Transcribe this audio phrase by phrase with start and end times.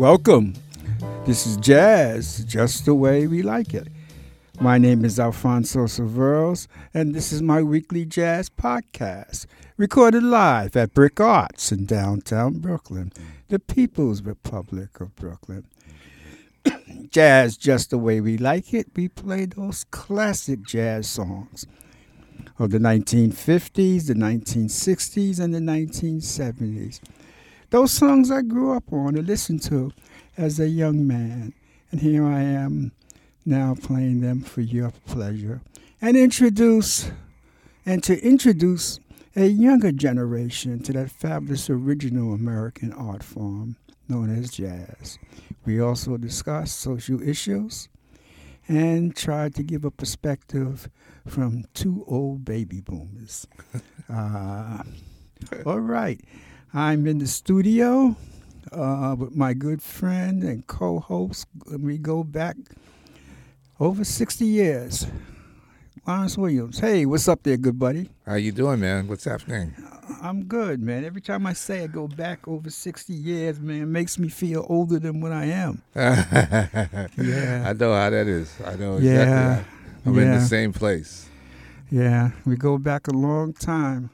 [0.00, 0.54] Welcome.
[1.26, 3.88] This is Jazz, just the way we like it.
[4.58, 9.44] My name is Alfonso Severos, and this is my weekly jazz podcast,
[9.76, 13.12] recorded live at BRIC Arts in downtown Brooklyn,
[13.48, 15.66] the People's Republic of Brooklyn.
[17.10, 21.66] jazz, just the way we like it, we play those classic jazz songs
[22.58, 27.00] of the 1950s, the 1960s, and the 1970s.
[27.70, 29.92] Those songs I grew up on and listened to
[30.36, 31.52] as a young man.
[31.92, 32.92] And here I am
[33.46, 35.60] now playing them for your pleasure
[36.00, 37.10] and introduce
[37.86, 38.98] and to introduce
[39.36, 43.76] a younger generation to that fabulous original American art form
[44.08, 45.18] known as jazz.
[45.64, 47.88] We also discuss social issues
[48.66, 50.88] and try to give a perspective
[51.26, 53.46] from two old baby boomers.
[54.08, 54.82] uh,
[55.66, 56.20] all right,
[56.72, 58.14] I'm in the studio
[58.70, 61.48] uh, with my good friend and co-host.
[61.66, 62.56] We go back
[63.80, 65.06] over 60 years.
[66.06, 66.78] Lawrence Williams.
[66.78, 68.08] Hey, what's up there, good buddy?
[68.24, 69.08] How you doing, man?
[69.08, 69.74] What's happening?
[70.22, 71.04] I'm good, man.
[71.04, 74.64] Every time I say I go back over 60 years, man, it makes me feel
[74.68, 75.82] older than what I am.
[75.96, 77.64] yeah.
[77.66, 78.54] I know how that is.
[78.64, 79.06] I know exactly.
[79.06, 79.64] Yeah.
[80.06, 80.22] I'm yeah.
[80.22, 81.28] in the same place.
[81.90, 84.10] Yeah, we go back a long time.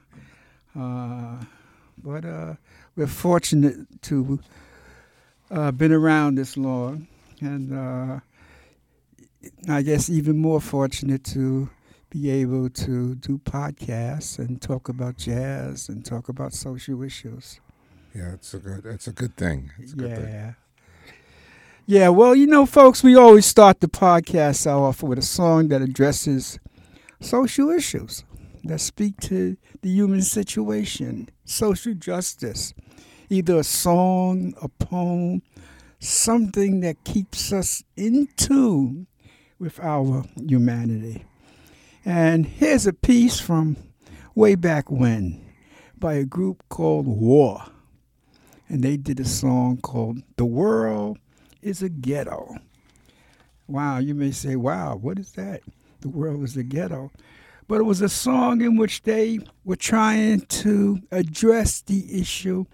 [0.75, 1.37] Uh,
[2.07, 2.55] but uh,
[2.95, 4.39] we're fortunate to
[5.51, 7.09] uh, been around this long,
[7.41, 8.21] and uh,
[9.69, 11.69] I guess even more fortunate to
[12.11, 17.61] be able to do podcasts and talk about jazz and talk about social issues.
[18.15, 18.87] Yeah, it's a good.
[18.87, 19.73] It's a good thing.
[19.79, 20.17] A good yeah.
[20.17, 20.57] Thing.
[21.89, 25.83] Yeah, well, you know, folks, we always start the podcast off with a song that
[25.83, 26.59] addresses
[27.21, 28.25] social issues
[28.67, 32.75] that speak to the human situation, social justice,
[33.29, 35.43] either a song, a poem,
[35.99, 39.07] something that keeps us in tune
[39.59, 41.25] with our humanity.
[42.05, 43.77] And here's a piece from
[44.35, 45.45] way back when
[45.99, 47.65] by a group called War.
[48.69, 51.19] And they did a song called The World
[51.63, 52.57] is a Ghetto.
[53.67, 55.63] Wow, you may say, wow, what is that?
[56.01, 57.11] The World is a Ghetto.
[57.69, 62.67] But it was a song in which they were trying to address the issue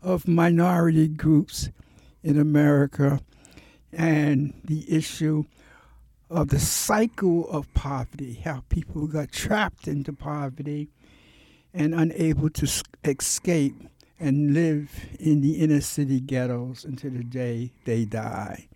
[0.00, 1.68] of minority groups
[2.22, 3.20] in America
[3.92, 5.44] and the issue
[6.30, 10.88] of the cycle of poverty, how people got trapped into poverty
[11.74, 13.74] and unable to escape
[14.20, 18.68] and live in the inner city ghettos until the day they die.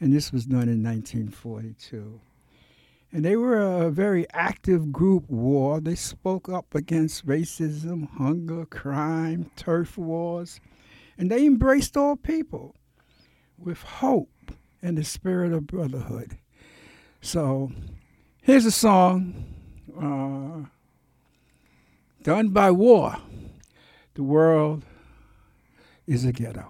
[0.00, 2.20] And this was done in 1942.
[3.12, 5.80] And they were a very active group war.
[5.80, 10.60] They spoke up against racism, hunger, crime, turf wars,
[11.18, 12.74] and they embraced all people
[13.58, 14.30] with hope
[14.80, 16.38] and the spirit of brotherhood.
[17.20, 17.70] So
[18.40, 19.44] here's a song
[20.00, 20.68] uh,
[22.22, 23.16] done by war.
[24.14, 24.84] The world
[26.06, 26.68] is a ghetto.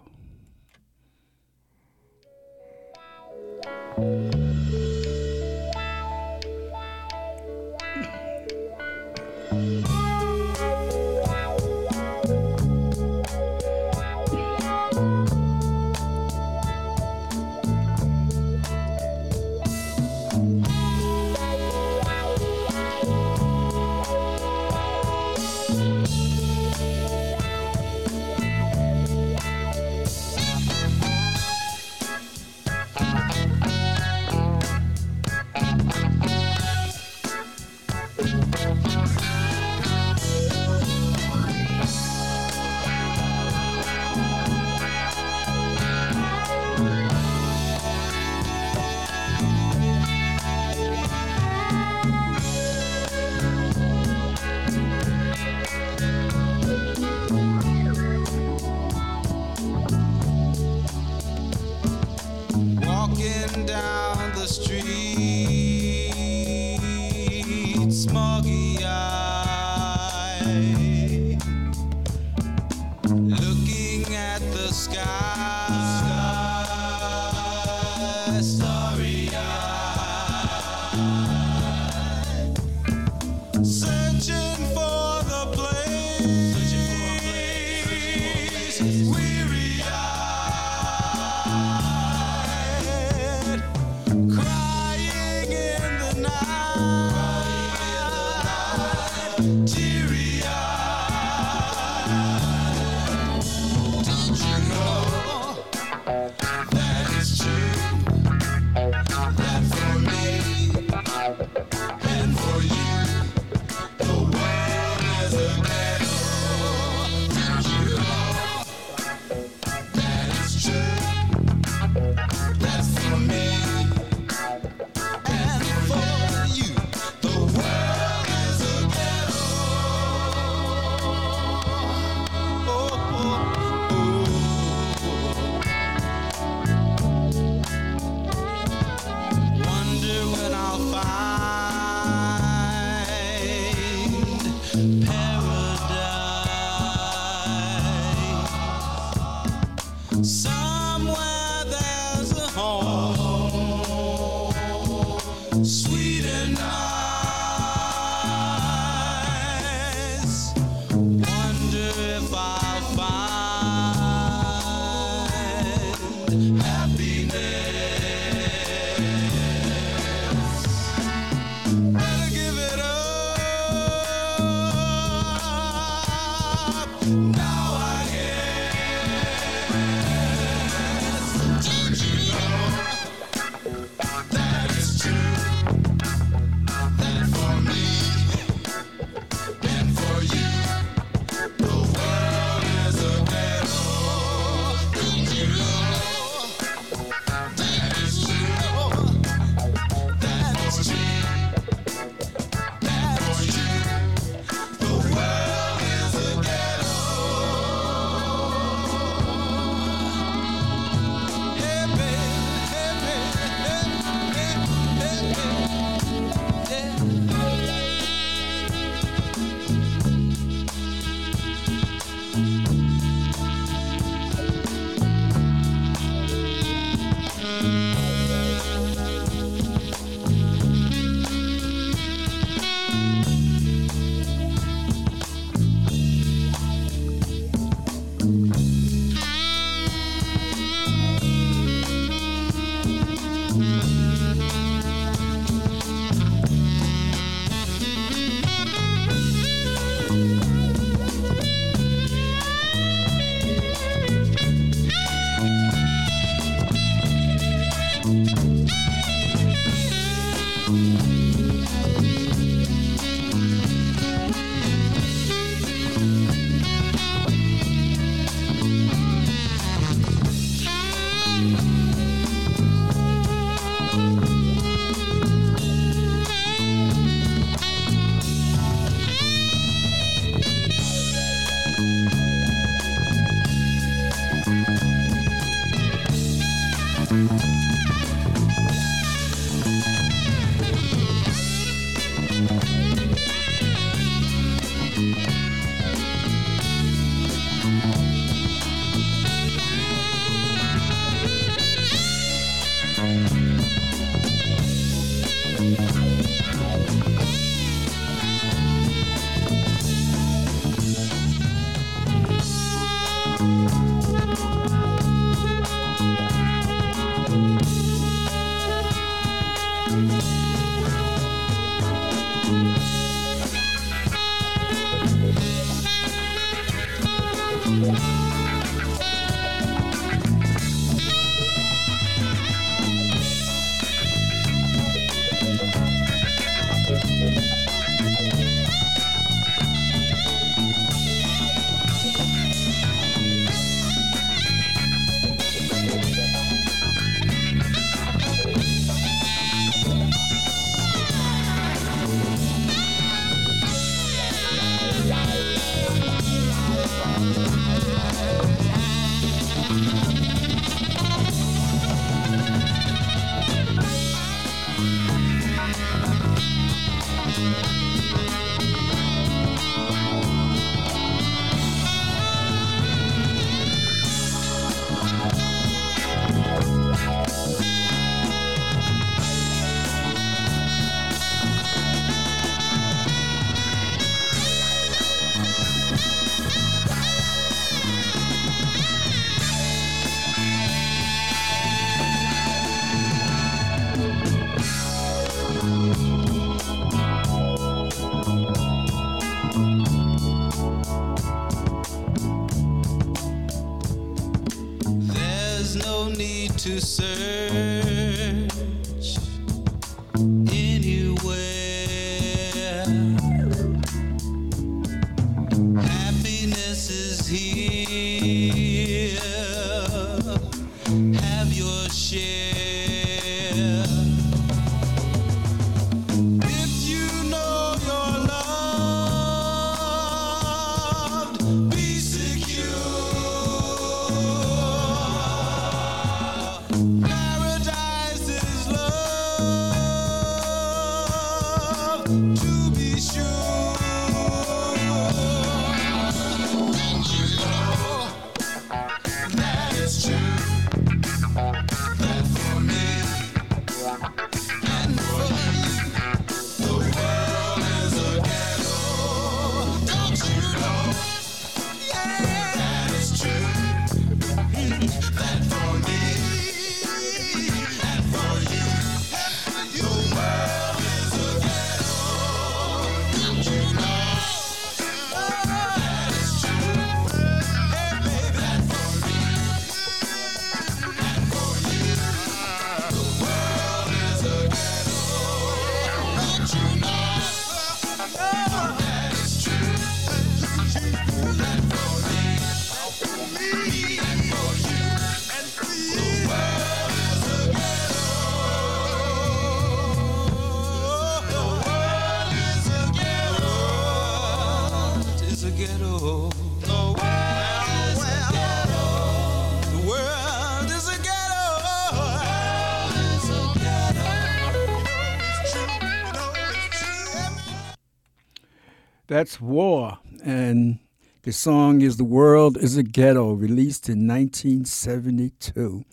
[519.43, 519.99] War.
[520.25, 520.79] And
[521.23, 525.85] the song is The World is a Ghetto, released in 1972,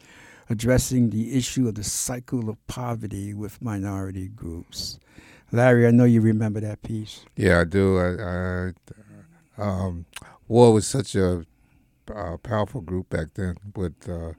[0.50, 5.00] addressing the issue of the cycle of poverty with minority groups.
[5.52, 7.26] Larry, I know you remember that piece.
[7.36, 7.98] Yeah, I do.
[7.98, 8.72] I,
[9.58, 10.06] I um,
[10.48, 11.44] War was such a
[12.44, 14.34] powerful group back then with uh,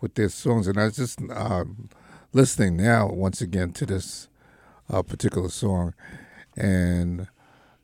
[0.00, 1.64] with their songs, and I was just uh,
[2.32, 4.28] listening now once again to this
[4.90, 5.94] uh, particular song,
[6.56, 7.28] and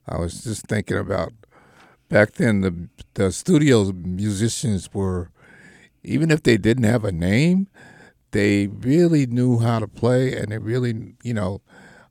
[0.09, 1.33] I was just thinking about
[2.09, 5.31] back then the the studio musicians were
[6.03, 7.69] even if they didn't have a name,
[8.31, 11.61] they really knew how to play and they really you know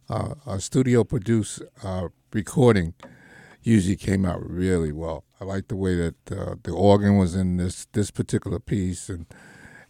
[0.09, 2.93] uh, a studio produced uh, recording
[3.63, 5.25] usually came out really well.
[5.41, 9.25] I like the way that uh, the organ was in this this particular piece and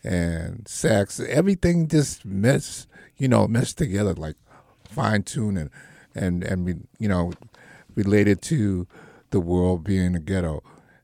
[0.03, 2.87] and sax everything just meshed
[3.17, 4.35] you know meshed together like
[4.85, 5.69] fine tuned and
[6.15, 7.33] and and you know
[7.97, 8.87] related to
[9.31, 10.63] the world being a ghetto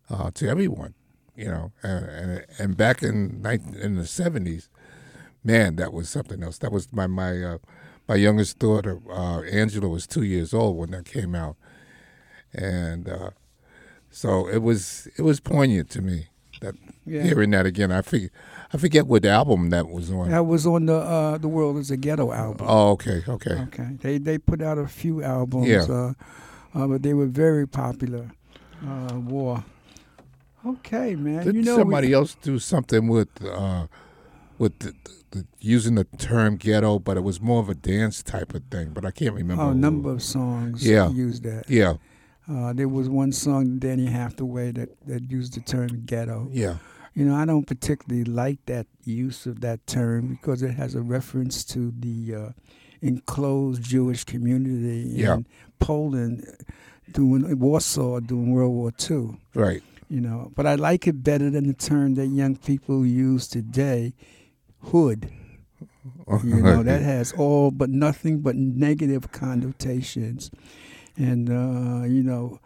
[0.09, 0.93] uh, to everyone,
[1.35, 1.71] you know.
[1.81, 3.45] And, and, and back in
[3.81, 4.69] in the seventies,
[5.43, 6.57] man, that was something else.
[6.59, 7.57] That was my my uh,
[8.07, 11.55] my youngest daughter, uh, Angela, was two years old when that came out,
[12.53, 13.31] and uh,
[14.09, 16.27] so it was it was poignant to me
[16.61, 17.23] that Yeah.
[17.23, 17.91] hearing that again.
[17.91, 18.29] I forget
[18.73, 20.29] I forget what album that was on.
[20.29, 22.67] That was on the uh, the World Is a Ghetto album.
[22.69, 26.13] Oh, okay, okay, Okay, they they put out a few albums, Yeah.
[26.73, 28.31] Uh, but they were very popular.
[28.85, 29.63] Uh, War.
[30.65, 31.43] Okay, man.
[31.45, 33.87] Did you know somebody we, else do something with uh,
[34.57, 38.23] with the, the, the, using the term ghetto, but it was more of a dance
[38.23, 38.89] type of thing.
[38.93, 39.63] But I can't remember.
[39.63, 41.09] Oh, a number of songs Yeah.
[41.09, 41.69] used that.
[41.69, 41.95] Yeah,
[42.49, 46.49] Uh, there was one song, Donny Hathaway, that, that used the term ghetto.
[46.51, 46.77] yeah,
[47.13, 51.01] You know, I don't particularly like that use of that term because it has a
[51.01, 52.49] reference to the uh,
[53.03, 55.35] enclosed Jewish community Yeah.
[55.35, 55.45] in
[55.79, 56.45] Poland
[57.11, 59.37] during Warsaw during World War II.
[59.53, 59.83] right.
[60.09, 64.13] You know, but I like it better than the term that young people use today,
[64.91, 65.29] hood.
[66.43, 70.51] You know, that has all but nothing but negative connotations.
[71.17, 72.59] And, uh, you know,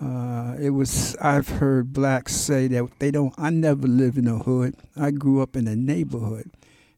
[0.00, 4.38] uh, it was, I've heard blacks say that they don't, I never lived in a
[4.38, 4.74] hood.
[4.96, 6.50] I grew up in a neighborhood.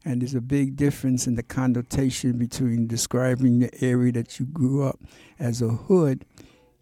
[0.07, 4.85] And there's a big difference in the connotation between describing the area that you grew
[4.85, 5.01] up
[5.41, 6.25] as a hood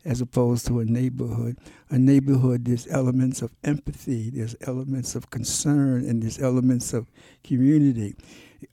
[0.04, 1.56] as opposed to a neighborhood.
[1.88, 7.10] A neighborhood, there's elements of empathy, there's elements of concern, and there's elements of
[7.42, 8.14] community.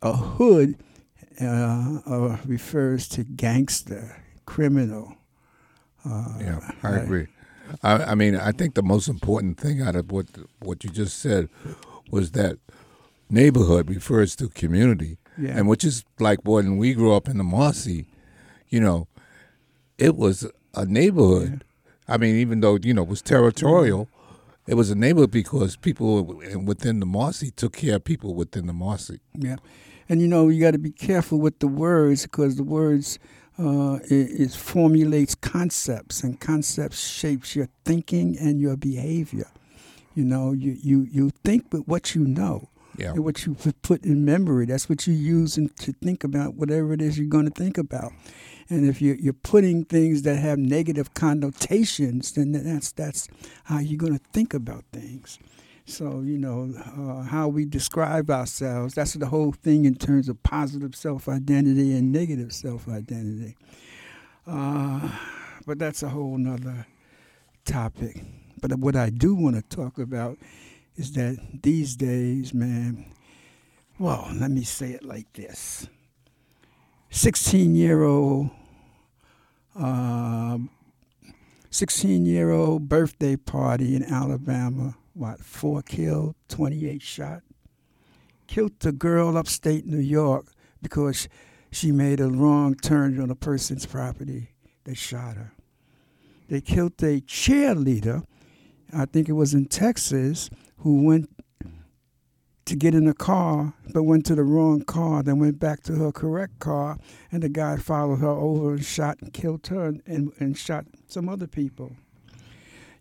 [0.02, 0.76] A hood
[1.40, 5.16] uh, uh, refers to gangster, criminal.
[6.04, 7.28] Uh, Yeah, I agree.
[7.84, 10.26] I, I mean, I think the most important thing out of what
[10.60, 11.48] what you just said
[12.10, 12.58] was that
[13.32, 15.58] neighborhood refers to community, Yeah.
[15.58, 18.08] and which is like when we grew up in the Marcy,
[18.70, 19.08] you know,
[19.98, 21.64] it was a neighborhood.
[22.08, 24.08] I mean, even though you know it was territorial,
[24.68, 26.24] it was a neighborhood because people
[26.64, 29.20] within the Marcy took care of people within the Marcy.
[29.34, 29.58] Yeah,
[30.10, 33.18] and you know you got to be careful with the words because the words
[33.60, 39.48] uh, it, it formulates concepts, and concepts shapes your thinking and your behavior.
[40.16, 42.70] You know, you you you think with what you know.
[42.98, 43.12] Yeah.
[43.12, 46.94] And what you put in memory, that's what you use in, to think about whatever
[46.94, 48.12] it is you're going to think about.
[48.70, 53.28] And if you're, you're putting things that have negative connotations, then that's that's
[53.66, 55.40] how you're going to think about things.
[55.86, 58.94] So you know uh, how we describe ourselves.
[58.94, 63.58] That's the whole thing in terms of positive self-identity and negative self-identity.
[64.48, 65.10] Uh,
[65.66, 66.86] but that's a whole nother
[67.66, 68.24] topic.
[68.62, 70.38] But what I do want to talk about
[70.96, 73.06] is that these days, man.
[74.00, 75.88] Well, let me say it like this:
[77.10, 78.50] sixteen-year-old,
[79.76, 80.58] uh,
[81.70, 84.96] sixteen-year-old birthday party in Alabama.
[85.14, 85.40] What?
[85.40, 87.44] Four killed, twenty-eight shot.
[88.48, 90.48] Killed the girl upstate New York
[90.82, 91.30] because
[91.72, 94.50] she made a wrong turn on a person's property.
[94.84, 95.54] They shot her.
[96.50, 98.26] They killed a cheerleader,
[98.92, 100.50] I think it was in Texas,
[100.82, 101.30] who went
[102.66, 105.96] to get in a car but went to the wrong car, then went back to
[105.96, 106.98] her correct car,
[107.32, 110.86] and the guy followed her over and shot and killed her and, and, and shot
[111.08, 111.92] some other people.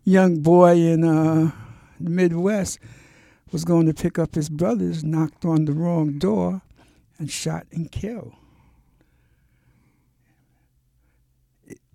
[0.03, 1.51] Young boy in uh,
[1.99, 2.79] the Midwest
[3.51, 6.61] was going to pick up his brothers, knocked on the wrong door,
[7.17, 8.33] and shot and killed.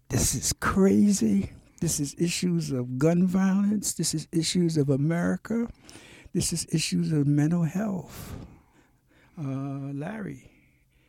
[0.09, 1.53] This is crazy.
[1.80, 3.92] This is issues of gun violence.
[3.94, 5.68] This is issues of America.
[6.32, 8.34] This is issues of mental health.
[9.38, 10.50] Uh, Larry,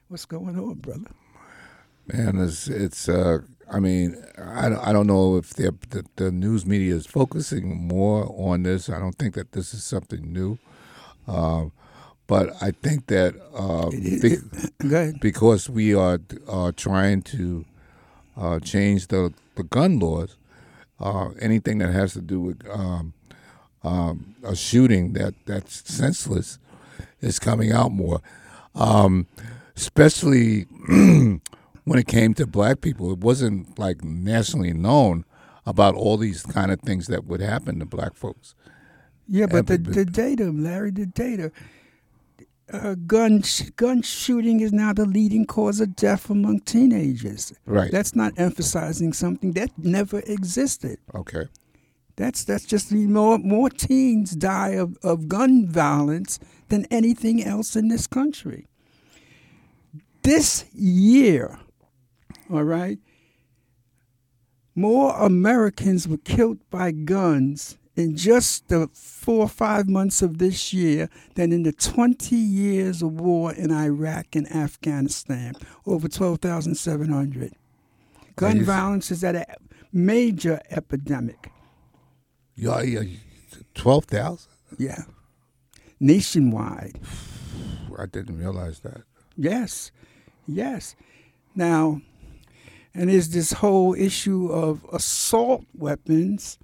[0.09, 1.09] what's going on, brother?
[2.07, 3.07] Man, it's it's.
[3.09, 3.39] Uh,
[3.71, 5.73] I mean, I don't, I don't know if the
[6.15, 8.89] the news media is focusing more on this.
[8.89, 10.57] I don't think that this is something new,
[11.27, 11.71] um,
[12.27, 14.37] but I think that uh, be-
[14.89, 15.19] Go ahead.
[15.19, 17.65] because we are uh, trying to
[18.37, 20.36] uh, change the the gun laws,
[20.99, 23.13] uh, anything that has to do with um,
[23.83, 26.59] um, a shooting that that's senseless
[27.21, 28.21] is coming out more,
[28.75, 29.27] um,
[29.75, 33.11] especially when it came to black people.
[33.11, 35.25] It wasn't like nationally known
[35.65, 38.55] about all these kind of things that would happen to black folks.
[39.27, 41.51] Yeah, but the, but- the data, Larry, the data.
[42.71, 47.53] Uh, gun sh- gun shooting is now the leading cause of death among teenagers.
[47.65, 47.89] Right.
[47.89, 50.97] That's not emphasizing something that never existed.
[51.15, 51.47] Okay.
[52.17, 57.87] That's that's just more more teens die of, of gun violence than anything else in
[57.87, 58.67] this country.
[60.23, 61.59] This year,
[62.51, 62.99] all right,
[64.75, 70.71] more Americans were killed by guns in just the four or five months of this
[70.71, 75.55] year than in the 20 years of war in Iraq and Afghanistan,
[75.85, 77.53] over 12,700.
[78.35, 79.45] Gun violence is at a
[79.91, 81.49] major epidemic.
[82.55, 83.01] Yeah, yeah,
[83.73, 84.51] twelve thousand.
[84.77, 85.03] Yeah,
[85.99, 86.99] nationwide.
[87.99, 89.01] I didn't realize that.
[89.35, 89.91] Yes,
[90.47, 90.95] yes.
[91.55, 92.01] Now,
[92.93, 96.59] and there's this whole issue of assault weapons.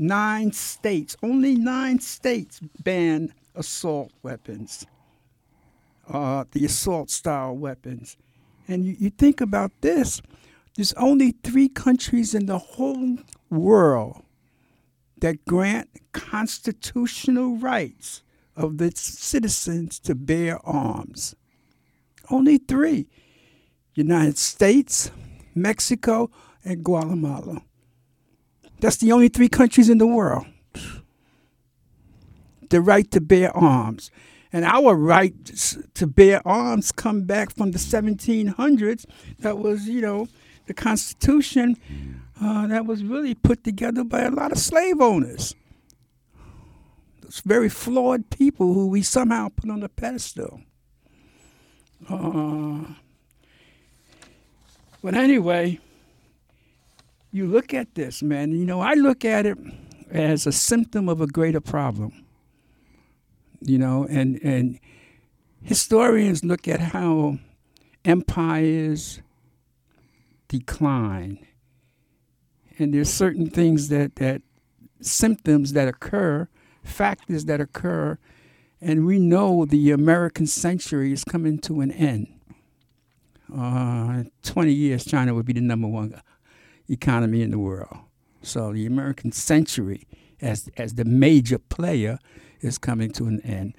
[0.00, 4.86] Nine states, only nine states ban assault weapons,
[6.08, 8.16] uh, the assault style weapons.
[8.68, 10.22] And you, you think about this
[10.76, 13.18] there's only three countries in the whole
[13.50, 14.22] world
[15.20, 18.22] that grant constitutional rights
[18.54, 21.34] of the citizens to bear arms.
[22.30, 23.08] Only three
[23.96, 25.10] United States,
[25.56, 26.30] Mexico,
[26.64, 27.64] and Guatemala.
[28.80, 30.46] That's the only three countries in the world.
[32.70, 34.10] The right to bear arms.
[34.52, 35.34] And our right
[35.94, 39.04] to bear arms come back from the 1700s.
[39.40, 40.28] That was, you know,
[40.66, 41.76] the Constitution
[42.40, 45.54] uh, that was really put together by a lot of slave owners.
[47.22, 50.62] Those very flawed people who we somehow put on the pedestal.
[52.08, 52.84] Uh,
[55.02, 55.80] but anyway,
[57.30, 58.52] you look at this, man.
[58.52, 59.58] You know, I look at it
[60.10, 62.24] as a symptom of a greater problem.
[63.60, 64.78] You know, and and
[65.62, 67.38] historians look at how
[68.04, 69.20] empires
[70.48, 71.46] decline.
[72.78, 74.42] And there's certain things that, that
[75.00, 76.48] symptoms that occur,
[76.82, 78.18] factors that occur,
[78.80, 82.28] and we know the American century is coming to an end.
[83.54, 86.20] Uh, 20 years, China would be the number one
[86.88, 87.96] economy in the world.
[88.42, 90.06] So the American century,
[90.40, 92.18] as, as the major player,
[92.60, 93.74] is coming to an end.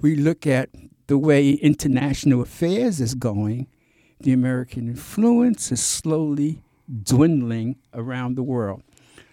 [0.00, 0.70] We look at
[1.06, 3.66] the way international affairs is going,
[4.20, 6.62] the American influence is slowly
[7.02, 8.82] dwindling around the world,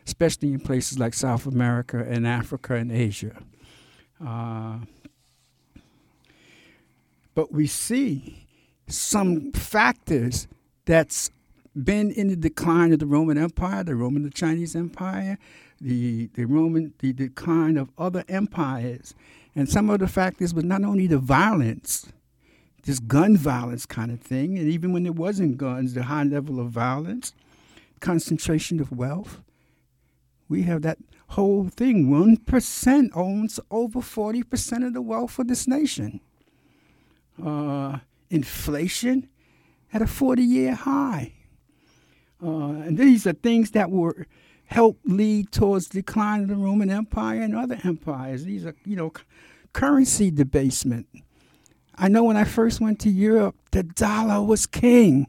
[0.05, 3.41] especially in places like South America and Africa and Asia.
[4.25, 4.79] Uh,
[7.35, 8.47] but we see
[8.87, 10.47] some factors
[10.85, 11.29] that's
[11.83, 15.37] been in the decline of the Roman Empire, the Roman the Chinese Empire,
[15.79, 19.13] the the Roman the decline of other empires,
[19.55, 22.07] and some of the factors was not only the violence
[22.87, 24.57] this gun violence kind of thing.
[24.57, 27.33] And even when there wasn't guns, the high level of violence,
[27.99, 29.41] concentration of wealth.
[30.47, 30.97] We have that
[31.29, 32.07] whole thing.
[32.07, 36.21] 1% owns over 40% of the wealth of this nation.
[37.43, 39.27] Uh, inflation
[39.93, 41.33] at a 40 year high.
[42.43, 44.27] Uh, and these are things that were
[44.65, 48.43] help lead towards decline of the Roman Empire and other empires.
[48.43, 49.13] These are, you know,
[49.73, 51.07] currency debasement.
[51.95, 55.27] I know when I first went to Europe, the dollar was king.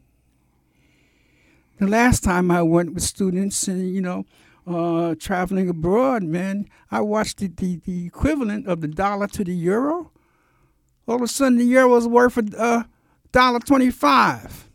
[1.79, 4.25] The last time I went with students and, you know,
[4.67, 9.53] uh, traveling abroad, man, I watched the, the, the, equivalent of the dollar to the
[9.53, 10.11] euro.
[11.07, 12.83] All of a sudden, the euro was worth a uh,
[13.31, 14.68] dollar twenty-five,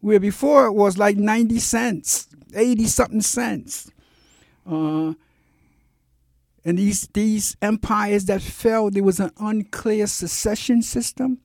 [0.00, 3.90] where before it was like ninety cents, eighty something cents.
[4.70, 5.14] Uh,
[6.64, 11.38] and these, these empires that fell, there was an unclear succession system.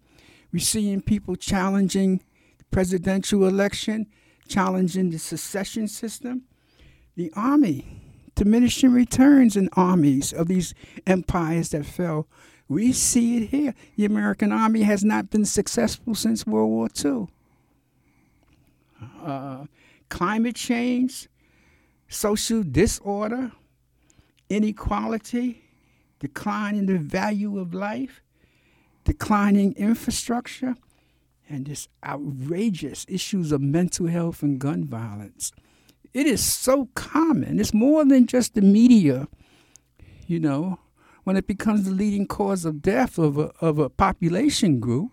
[0.51, 2.21] We're seeing people challenging
[2.57, 4.07] the presidential election,
[4.47, 6.43] challenging the secession system.
[7.15, 8.01] The army,
[8.35, 10.73] diminishing returns in armies of these
[11.07, 12.27] empires that fell.
[12.67, 13.73] We see it here.
[13.95, 17.27] The American army has not been successful since World War II.
[19.25, 19.65] Uh,
[20.09, 21.27] climate change,
[22.07, 23.51] social disorder,
[24.49, 25.63] inequality,
[26.19, 28.21] decline in the value of life,
[29.03, 30.75] declining infrastructure,
[31.49, 35.51] and this outrageous issues of mental health and gun violence.
[36.13, 37.59] It is so common.
[37.59, 39.27] It's more than just the media,
[40.27, 40.77] you know,
[41.23, 45.09] when it becomes the leading cause of death of a, of a population group.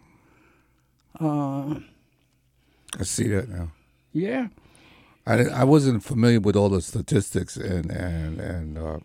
[1.19, 1.77] Uh,
[2.99, 3.73] I see that now.
[4.13, 4.49] Yeah.
[5.27, 8.99] I, I wasn't familiar with all the statistics and and and uh,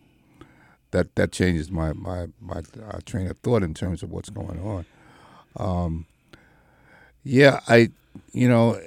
[0.92, 4.60] that that changes my my my uh, train of thought in terms of what's going
[4.60, 4.86] on.
[5.58, 6.06] Um,
[7.24, 7.90] yeah, I
[8.34, 8.82] you know,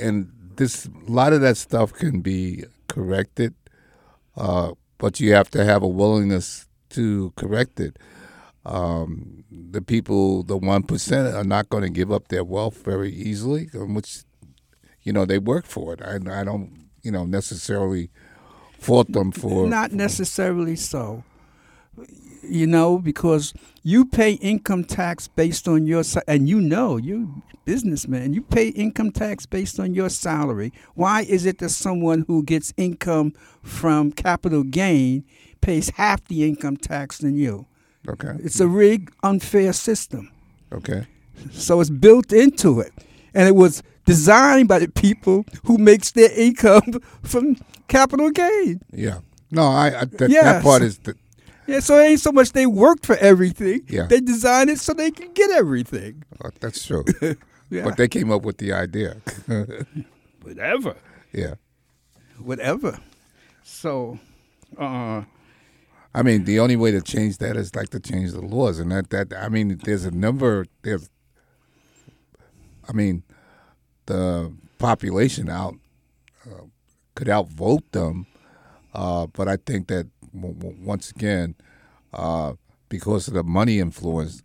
[0.00, 3.54] and this a lot of that stuff can be corrected,
[4.36, 7.98] uh, but you have to have a willingness to correct it.
[8.64, 13.10] Um, the people, the one percent, are not going to give up their wealth very
[13.10, 14.22] easily, which
[15.02, 16.00] you know they work for it.
[16.02, 18.10] I, I don't you know necessarily
[18.78, 21.24] fault them for Not necessarily so.
[22.42, 28.32] You know, because you pay income tax based on your and you know you businessman
[28.32, 30.72] you pay income tax based on your salary.
[30.94, 35.24] Why is it that someone who gets income from capital gain
[35.60, 37.66] pays half the income tax than you?
[38.08, 40.30] okay, It's a rigged, unfair system.
[40.72, 41.06] okay,
[41.50, 42.92] So it's built into it.
[43.34, 47.56] And it was designed by the people who makes their income from
[47.88, 48.80] capital gain.
[48.92, 49.18] yeah.
[49.50, 50.44] No, I, I that, Yes.
[50.44, 51.14] that part is the,
[51.66, 53.80] Yeah, so it ain't so much they worked for everything.
[53.88, 54.06] Yeah.
[54.06, 56.22] They designed it so they can get everything.
[56.44, 57.04] uh, that's true.
[57.70, 57.84] Yeah.
[57.84, 59.16] But they came up with the idea.
[60.42, 60.96] Whatever.
[61.32, 61.54] yeah.
[62.38, 62.98] Whatever.
[63.62, 64.18] So
[64.78, 65.22] uh
[66.14, 68.90] I mean, the only way to change that is like to change the laws, and
[68.90, 70.64] that that I mean, there's a number.
[70.82, 71.10] There's,
[72.88, 73.22] I mean,
[74.08, 75.74] the population out
[76.46, 76.64] uh,
[77.14, 78.26] could outvote them,
[78.94, 81.54] uh, but I think that w- w- once again,
[82.12, 82.54] uh,
[82.88, 84.42] because of the money influence,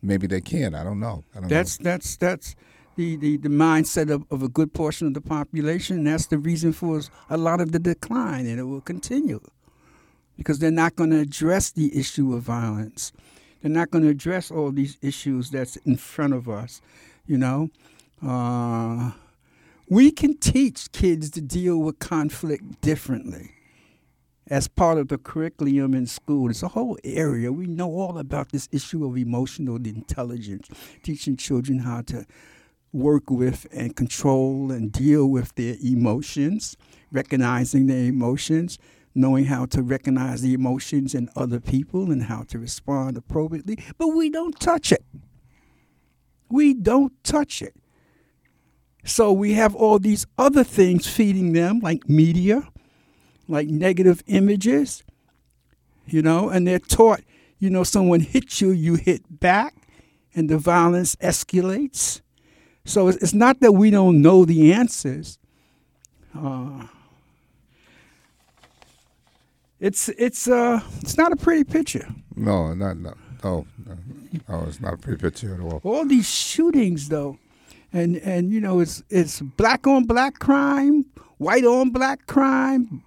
[0.00, 0.74] maybe they can.
[0.74, 1.24] I don't know.
[1.36, 2.56] I don't that's that's that's
[2.96, 6.04] the, the, the mindset of, of a good portion of the population.
[6.04, 9.40] That's the reason for a lot of the decline, and it will continue
[10.36, 13.12] because they're not going to address the issue of violence.
[13.60, 16.80] They're not going to address all these issues that's in front of us.
[17.26, 17.70] You know,
[18.22, 19.12] uh,
[19.88, 23.52] we can teach kids to deal with conflict differently
[24.48, 26.50] as part of the curriculum in school.
[26.50, 27.52] It's a whole area.
[27.52, 30.68] We know all about this issue of emotional intelligence,
[31.02, 32.26] teaching children how to
[32.92, 36.76] work with and control and deal with their emotions,
[37.10, 38.78] recognizing their emotions,
[39.14, 43.78] knowing how to recognize the emotions in other people and how to respond appropriately.
[43.98, 45.04] But we don't touch it.
[46.48, 47.74] We don't touch it.
[49.04, 52.68] So we have all these other things feeding them, like media,
[53.48, 55.02] like negative images,
[56.06, 57.20] you know, and they're taught,
[57.58, 59.74] you know, someone hits you, you hit back,
[60.34, 62.20] and the violence escalates.
[62.84, 65.38] So it's not that we don't know the answers.
[66.36, 66.86] Uh,
[69.78, 72.08] it's it's uh it's not a pretty picture.
[72.34, 73.96] No, not no, no, no,
[74.48, 74.64] no.
[74.66, 75.80] It's not a pretty picture at all.
[75.84, 77.38] All these shootings though,
[77.92, 81.04] and and you know it's it's black on black crime,
[81.38, 83.02] white on black crime,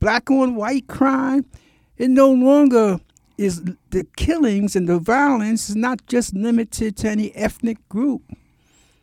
[0.00, 1.44] black on white crime.
[1.98, 3.00] It no longer
[3.36, 8.22] is the killings and the violence is not just limited to any ethnic group.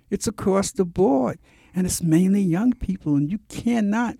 [0.09, 1.37] It's across the board,
[1.75, 4.17] and it's mainly young people, and you cannot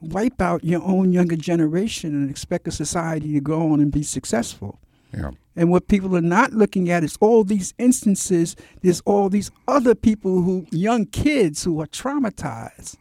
[0.00, 4.02] wipe out your own younger generation and expect a society to go on and be
[4.02, 4.80] successful.
[5.12, 9.50] Yeah, And what people are not looking at is all these instances, there's all these
[9.68, 12.96] other people who, young kids who are traumatized.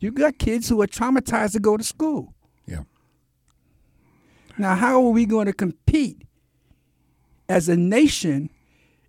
[0.00, 2.34] You got kids who are traumatized to go to school.
[2.66, 2.82] yeah,
[4.58, 6.22] Now, how are we going to compete
[7.48, 8.50] as a nation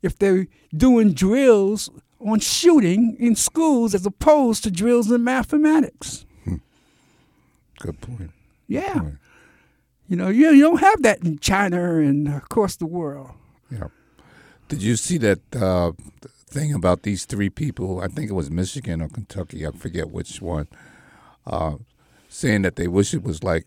[0.04, 6.26] if they're doing drills on shooting in schools as opposed to drills in mathematics?
[6.44, 6.56] Hmm.
[7.80, 8.32] good point.
[8.68, 9.00] Yeah.
[9.00, 9.18] Point.
[10.08, 13.32] You know, you, you don't have that in China and across the world.
[13.70, 13.88] Yeah.
[14.70, 15.92] Did you see that uh,
[16.50, 18.00] thing about these three people?
[18.00, 19.68] I think it was Michigan or Kentucky.
[19.68, 20.68] I forget which one.
[21.46, 21.78] Uh,
[22.30, 23.66] saying that they wish it was like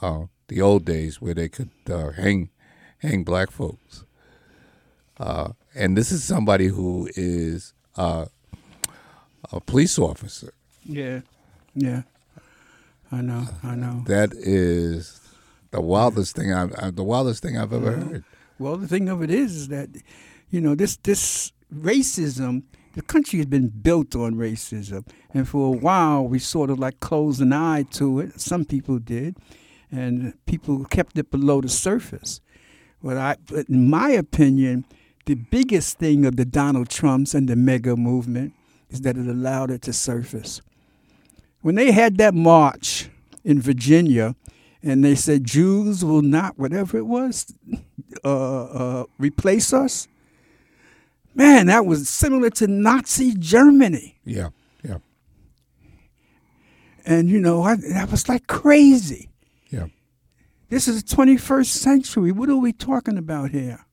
[0.00, 2.50] uh, the old days where they could uh, hang
[2.98, 4.04] hang black folks.
[5.18, 8.26] Uh, and this is somebody who is uh,
[9.52, 10.52] a police officer.
[10.84, 11.20] Yeah.
[11.74, 12.02] Yeah.
[13.10, 13.46] I know.
[13.62, 14.04] I know.
[14.06, 15.21] That is
[15.72, 18.24] the wildest thing I've uh, the wildest thing I've ever heard.
[18.58, 19.88] Well, the thing of it is, is that,
[20.50, 25.04] you know, this this racism, the country has been built on racism,
[25.34, 28.40] and for a while we sort of like closed an eye to it.
[28.40, 29.36] Some people did,
[29.90, 32.40] and people kept it below the surface.
[33.02, 34.84] But I, but in my opinion,
[35.24, 38.52] the biggest thing of the Donald Trumps and the MAGA movement
[38.90, 40.60] is that it allowed it to surface.
[41.62, 43.08] When they had that march
[43.44, 44.36] in Virginia,
[44.82, 47.52] and they said Jews will not, whatever it was,
[48.24, 50.08] uh, uh, replace us.
[51.34, 54.18] Man, that was similar to Nazi Germany.
[54.24, 54.50] Yeah,
[54.84, 54.98] yeah,
[57.06, 59.30] And, you know, I, that was like crazy.
[59.70, 59.86] yeah,
[60.68, 62.32] This is the 21st century.
[62.32, 63.84] What are we talking about here?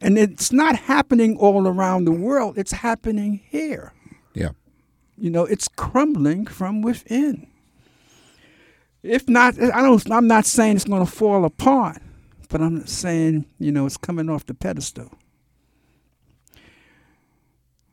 [0.00, 3.92] And it's not happening all around the world, it's happening here.
[4.34, 4.50] yeah.
[5.18, 7.46] You know, it's crumbling from within.
[9.06, 10.10] If not, I don't.
[10.10, 11.98] I'm not saying it's going to fall apart,
[12.48, 15.10] but I'm saying you know it's coming off the pedestal.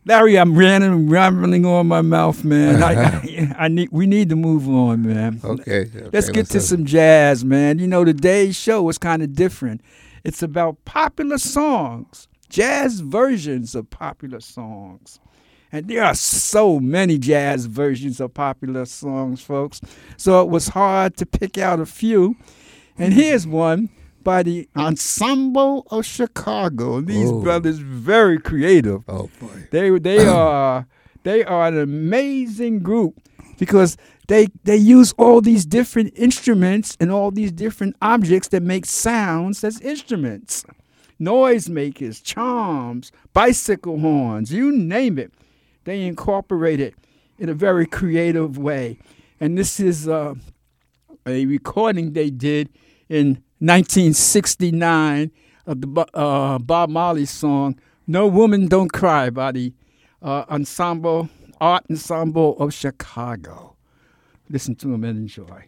[0.05, 2.83] Larry, I'm rambling, rambling on my mouth, man.
[2.83, 5.39] I, I, I, need, we need to move on, man.
[5.41, 5.81] Okay.
[5.83, 7.79] okay let's get let's to some jazz, man.
[7.79, 9.81] You know, today's show is kind of different.
[10.25, 15.19] It's about popular songs, jazz versions of popular songs.
[15.73, 19.81] And there are so many jazz versions of popular songs, folks.
[20.17, 22.37] So it was hard to pick out a few.
[22.95, 23.89] And here's one
[24.23, 27.01] by the Ensemble of Chicago.
[27.01, 27.41] These Ooh.
[27.41, 29.03] brothers very creative.
[29.07, 29.67] Oh boy.
[29.71, 30.85] They they are
[31.23, 33.19] they are an amazing group
[33.57, 38.85] because they they use all these different instruments and all these different objects that make
[38.85, 40.65] sounds as instruments.
[41.19, 45.33] Noisemakers, chimes, bicycle horns, you name it.
[45.83, 46.95] They incorporate it
[47.37, 48.99] in a very creative way.
[49.39, 50.35] And this is uh,
[51.25, 52.69] a recording they did
[53.09, 55.31] in 1969
[55.65, 59.73] of the uh, Bob Marley song "No Woman Don't Cry" by the
[60.21, 63.75] uh, Ensemble Art Ensemble of Chicago.
[64.49, 65.65] Listen to them and enjoy.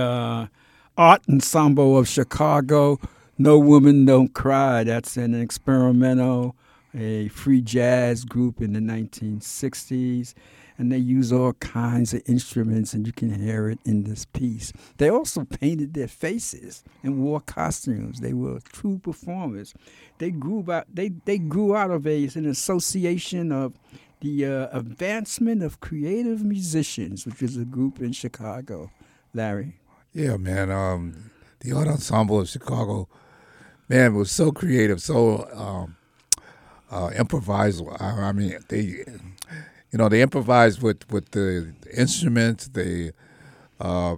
[0.00, 0.46] Uh,
[0.96, 2.98] Art Ensemble of Chicago.
[3.38, 4.84] No Woman Don't Cry.
[4.84, 6.56] That's an experimental,
[6.94, 10.34] a free jazz group in the 1960s.
[10.76, 14.72] And they use all kinds of instruments, and you can hear it in this piece.
[14.96, 18.20] They also painted their faces and wore costumes.
[18.20, 19.74] They were true performers.
[20.18, 20.86] They grew out.
[20.92, 23.74] They they grew out of a, an association of
[24.20, 28.90] the uh, Advancement of Creative Musicians, which is a group in Chicago.
[29.34, 29.79] Larry.
[30.12, 30.70] Yeah, man.
[30.70, 31.30] Um,
[31.60, 33.08] the Art Ensemble of Chicago,
[33.88, 35.96] man, was so creative, so um,
[36.90, 37.10] uh.
[37.14, 43.12] I, I, mean, they, you know, they improvised with, with the instruments, the
[43.78, 44.16] uh,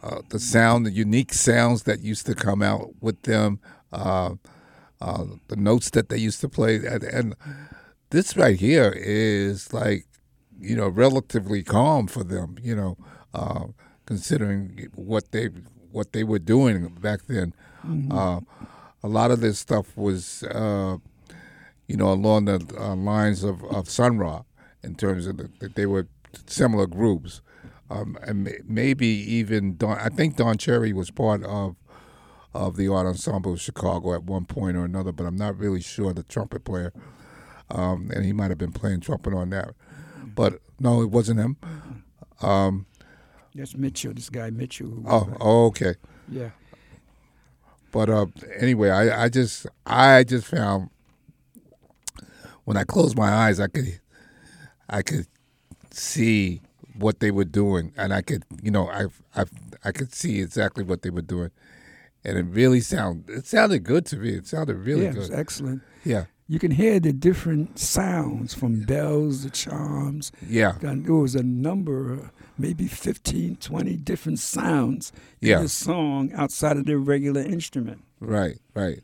[0.00, 3.58] uh, the sound, the unique sounds that used to come out with them,
[3.92, 4.34] uh,
[5.00, 7.34] uh, the notes that they used to play, and, and
[8.10, 10.06] this right here is like,
[10.60, 12.56] you know, relatively calm for them.
[12.62, 12.96] You know.
[14.08, 15.50] Considering what they
[15.92, 17.52] what they were doing back then.
[17.86, 18.10] Mm-hmm.
[18.10, 18.40] Uh,
[19.02, 20.96] a lot of this stuff was, uh,
[21.86, 24.44] you know, along the uh, lines of, of Sun Ra
[24.82, 26.08] in terms of that they were
[26.46, 27.42] similar groups.
[27.90, 31.76] Um, and maybe even Don, I think Don Cherry was part of
[32.54, 35.82] of the art ensemble of Chicago at one point or another, but I'm not really
[35.82, 36.14] sure.
[36.14, 36.94] The trumpet player,
[37.70, 39.74] um, and he might have been playing trumpet on that,
[40.34, 41.58] but no, it wasn't him.
[42.40, 42.86] Um,
[43.54, 44.14] that's Mitchell.
[44.14, 45.02] This guy Mitchell.
[45.06, 45.94] Oh, oh, okay.
[46.30, 46.50] Yeah.
[47.90, 48.26] But uh,
[48.58, 50.90] anyway, I, I just I just found
[52.64, 54.00] when I closed my eyes, I could
[54.88, 55.26] I could
[55.90, 56.60] see
[56.98, 59.44] what they were doing, and I could you know I I
[59.84, 61.50] I could see exactly what they were doing,
[62.24, 64.30] and it really sound it sounded good to me.
[64.30, 65.32] It sounded really yeah, good.
[65.32, 65.82] Excellent.
[66.04, 66.26] Yeah.
[66.50, 70.32] You can hear the different sounds from bells to chimes.
[70.46, 70.76] Yeah.
[70.80, 75.62] There was a number maybe 15, 20 different sounds in yeah.
[75.62, 78.02] the song outside of their regular instrument.
[78.20, 79.00] Right, right.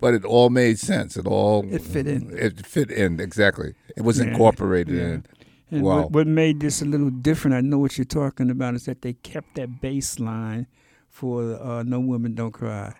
[0.00, 1.16] But it all made sense.
[1.16, 2.36] It all it fit in.
[2.36, 3.74] It fit in exactly.
[3.96, 4.26] It was yeah.
[4.26, 5.02] incorporated yeah.
[5.02, 5.26] in.
[5.70, 6.02] And wow.
[6.02, 9.02] what, what, made this a little different, I know what you're talking about, is that
[9.02, 10.66] they kept that bass line
[11.10, 12.94] for uh, "No Women Don't Cry."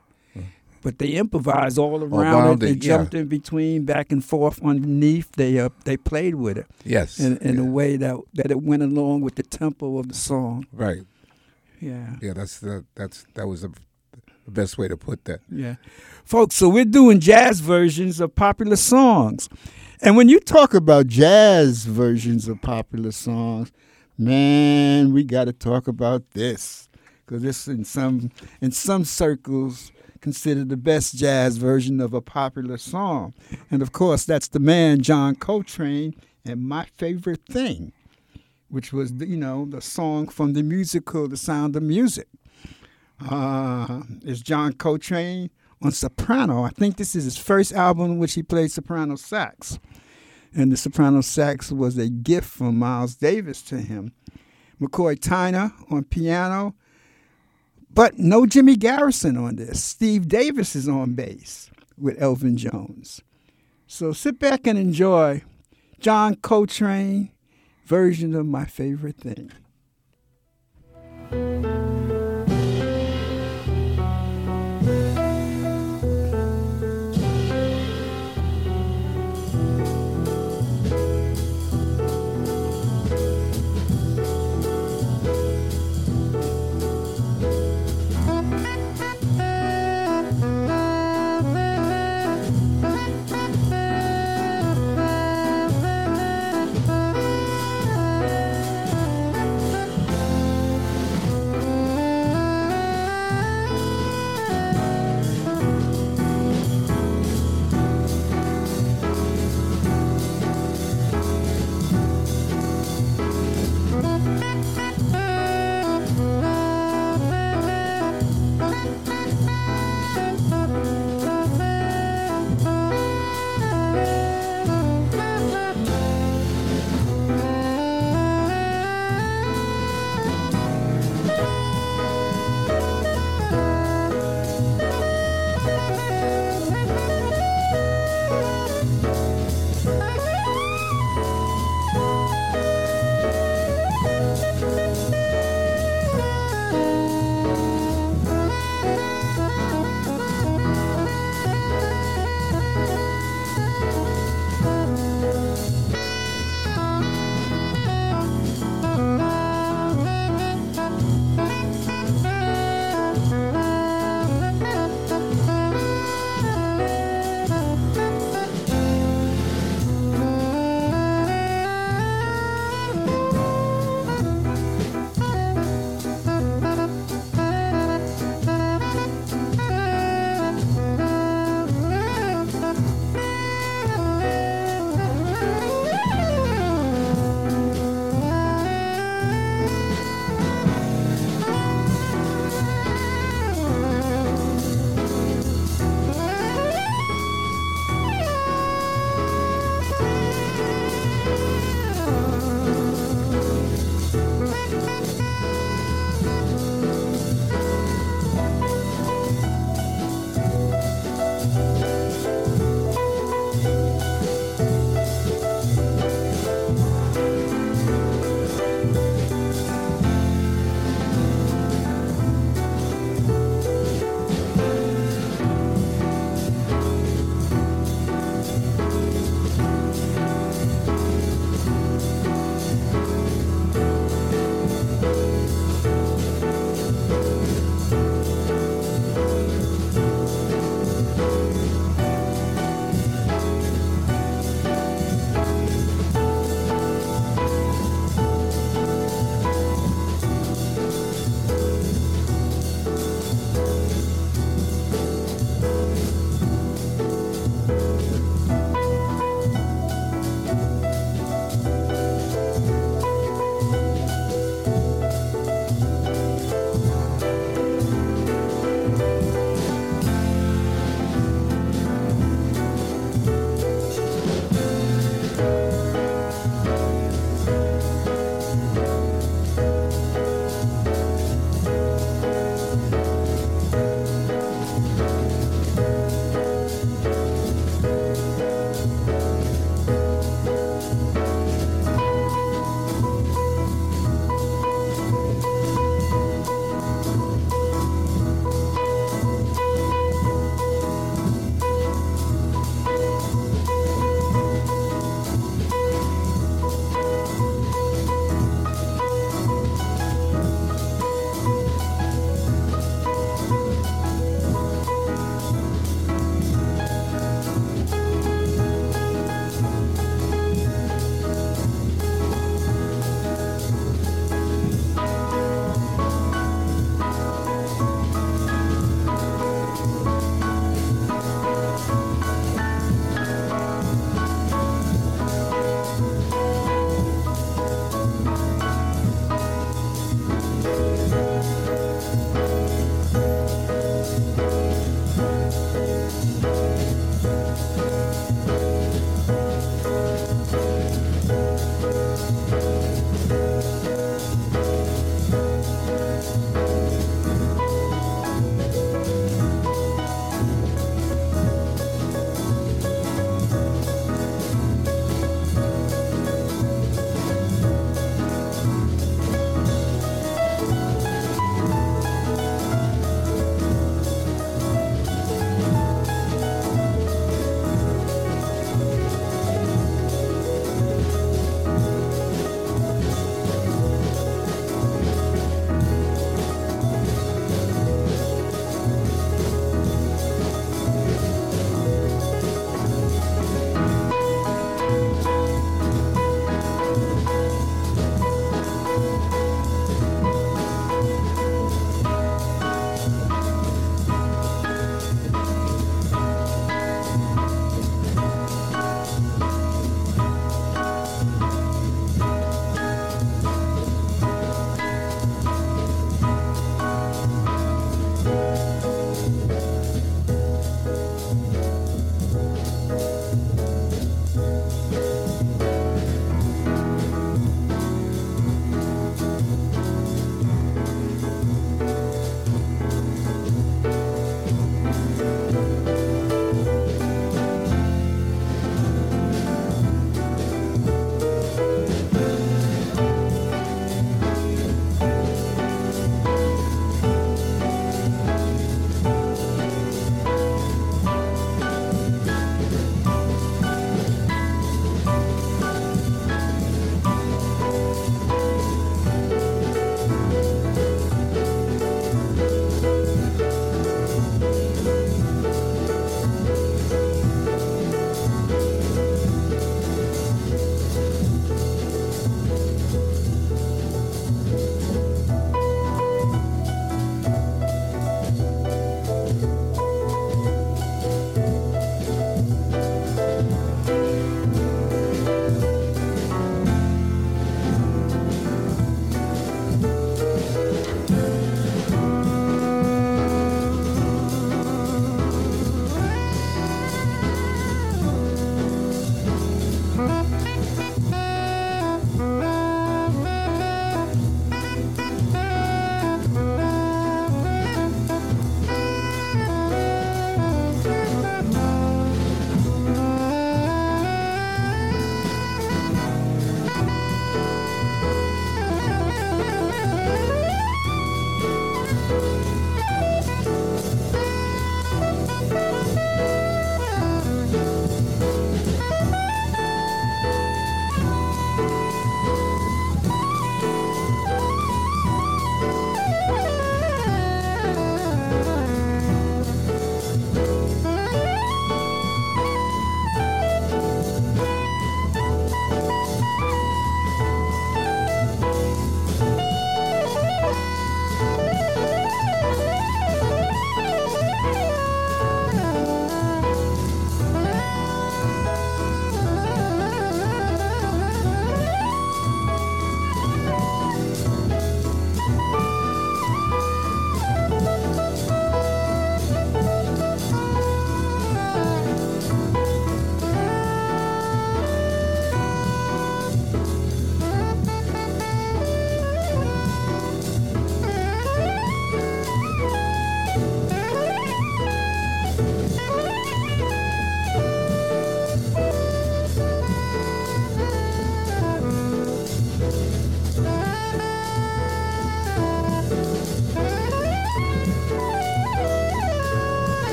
[0.83, 2.67] But they improvised all around, around it.
[2.67, 3.21] They jumped yeah.
[3.21, 5.33] in between, back and forth underneath.
[5.33, 6.67] They uh, they played with it.
[6.85, 7.63] Yes, in, in yeah.
[7.63, 10.67] a way that that it went along with the tempo of the song.
[10.73, 11.03] Right.
[11.81, 12.17] Yeah.
[12.21, 13.73] Yeah, that's the that's that was the
[14.47, 15.41] best way to put that.
[15.51, 15.77] Yeah,
[16.25, 16.55] folks.
[16.55, 19.49] So we're doing jazz versions of popular songs,
[20.01, 23.73] and when you talk about jazz versions of popular songs,
[24.17, 26.89] man, we got to talk about this
[27.25, 32.79] because this in some in some circles considered the best jazz version of a popular
[32.79, 33.35] song.
[33.71, 36.15] And of course, that's the man, John Coltrane,
[36.45, 37.93] and My Favorite Thing,
[38.69, 42.29] which was, the, you know, the song from the musical The Sound of Music.
[43.21, 45.51] Uh, is John Coltrane
[45.83, 46.63] on soprano.
[46.63, 49.79] I think this is his first album in which he played soprano sax.
[50.55, 54.13] And the soprano sax was a gift from Miles Davis to him.
[54.81, 56.75] McCoy Tyner on piano,
[57.99, 59.83] but no Jimmy Garrison on this.
[59.83, 61.69] Steve Davis is on bass
[62.01, 63.23] with Elvin Jones.
[63.89, 65.43] So sit back and enjoy
[65.99, 67.33] John Coltrane
[67.87, 69.51] version of my favorite thing.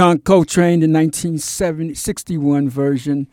[0.00, 3.28] John Coltrane, the 1961 version,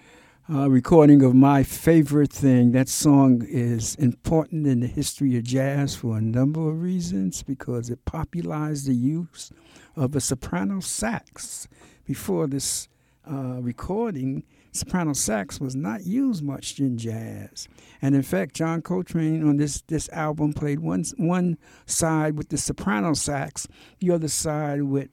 [0.49, 2.74] uh, recording of My Favorite Thing.
[2.74, 7.89] That song is important in the history of jazz for a number of reasons because
[7.89, 9.49] it popularized the use
[9.95, 11.70] of a soprano sax.
[12.03, 12.89] Before this
[13.26, 14.43] uh, recording,
[14.74, 17.70] soprano sax was not used much in jazz.
[18.01, 22.57] And in fact, John Coltrane on this, this album played one, one side with the
[22.57, 23.70] soprano sax,
[24.01, 25.07] the other side with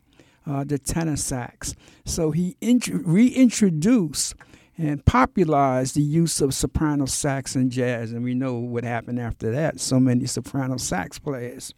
[0.47, 1.75] uh, the tenor sax.
[2.05, 4.35] So he int- reintroduced
[4.77, 9.53] and popularized the use of soprano sax in jazz, and we know what happened after
[9.53, 9.81] that.
[9.81, 11.73] So many soprano sax players.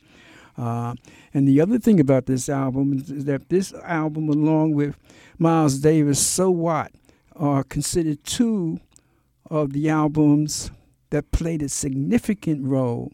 [0.56, 0.94] Uh,
[1.34, 4.96] and the other thing about this album is that this album, along with
[5.38, 6.92] Miles Davis, So What,
[7.34, 8.80] are considered two
[9.50, 10.70] of the albums
[11.10, 13.12] that played a significant role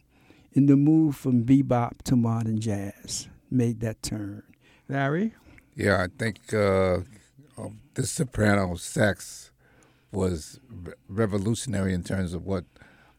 [0.53, 4.43] in the move from bebop to modern jazz, made that turn.
[4.87, 5.33] Larry?
[5.75, 6.99] Yeah, I think uh,
[7.95, 9.51] the soprano sax
[10.11, 12.65] was re- revolutionary in terms of what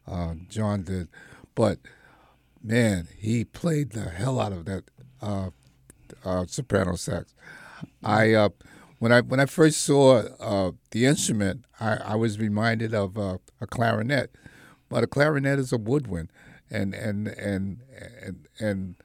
[0.07, 1.09] uh, John did,
[1.53, 1.79] but
[2.63, 4.83] man, he played the hell out of that
[5.21, 5.49] uh,
[6.23, 7.33] uh soprano sax.
[8.03, 8.49] I uh,
[8.99, 13.39] when I when I first saw uh, the instrument, I, I, was reminded of a
[13.67, 14.31] clarinet,
[14.87, 16.29] but a clarinet is a woodwind,
[16.71, 17.81] and and and
[18.21, 18.95] and and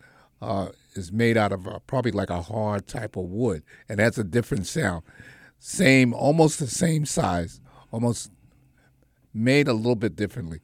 [0.43, 4.19] uh, is made out of a, probably like a hard type of wood, and that's
[4.19, 5.03] a different sound.
[5.59, 7.61] Same, almost the same size,
[7.93, 8.31] almost
[9.35, 10.61] made a little bit differently,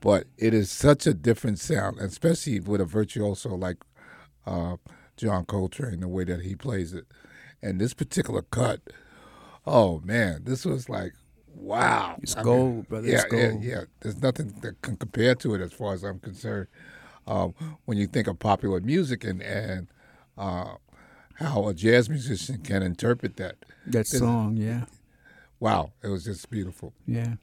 [0.00, 3.76] but it is such a different sound, especially with a virtuoso like
[4.46, 4.76] uh,
[5.16, 7.04] John Coltrane, the way that he plays it,
[7.62, 8.80] and this particular cut.
[9.66, 11.12] Oh man, this was like
[11.54, 12.16] wow.
[12.22, 13.08] It's I gold, mean, brother.
[13.08, 13.62] Yeah, it's gold.
[13.62, 13.84] yeah, yeah.
[14.00, 16.68] There's nothing that can compare to it as far as I'm concerned
[17.26, 17.54] um,
[17.84, 19.88] when you think of popular music and and
[20.36, 20.74] uh,
[21.34, 23.56] how a jazz musician can interpret that
[23.86, 24.56] that song.
[24.56, 24.84] Yeah.
[25.60, 26.92] Wow, it was just beautiful.
[27.06, 27.34] Yeah.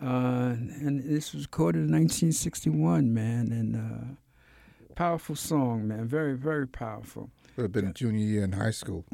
[0.00, 6.66] Uh, and this was recorded in 1961, man, and uh, powerful song, man, very, very
[6.66, 7.30] powerful.
[7.56, 9.04] Would have been a junior year in high school.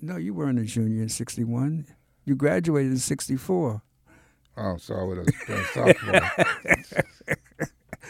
[0.00, 1.86] No, you weren't a junior in '61.
[2.24, 3.82] You graduated in '64.
[4.58, 7.35] Oh, so I would have been a sophomore.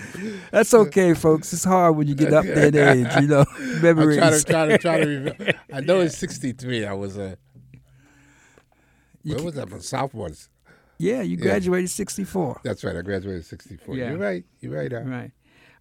[0.51, 1.53] That's okay, folks.
[1.53, 3.45] It's hard when you get up that age, you know.
[3.83, 4.19] Memories.
[4.19, 5.53] I'm trying to, try to, try to remember.
[5.73, 6.87] I know it's 63.
[6.87, 7.39] I was a.
[9.23, 9.83] Where was that?
[9.83, 10.31] Sophomore.
[10.99, 11.95] Yeah, you graduated yeah.
[11.95, 12.61] 64.
[12.65, 12.97] That's right.
[12.97, 13.95] I graduated 64.
[13.95, 14.11] Yeah.
[14.11, 14.45] You're right.
[14.61, 14.93] You're right.
[14.93, 15.03] Al.
[15.03, 15.33] Right.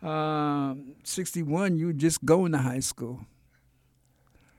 [0.05, 3.25] Um, 61, you just going to high school.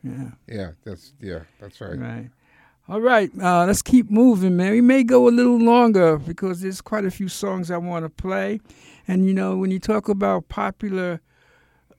[0.02, 0.30] Yeah.
[0.48, 1.98] Yeah, that's yeah, that's right.
[1.98, 2.30] Right.
[2.88, 4.70] All right, uh, let's keep moving, man.
[4.70, 8.09] We may go a little longer because there's quite a few songs I want to
[8.09, 8.61] play.
[9.09, 11.20] And you know, when you talk about popular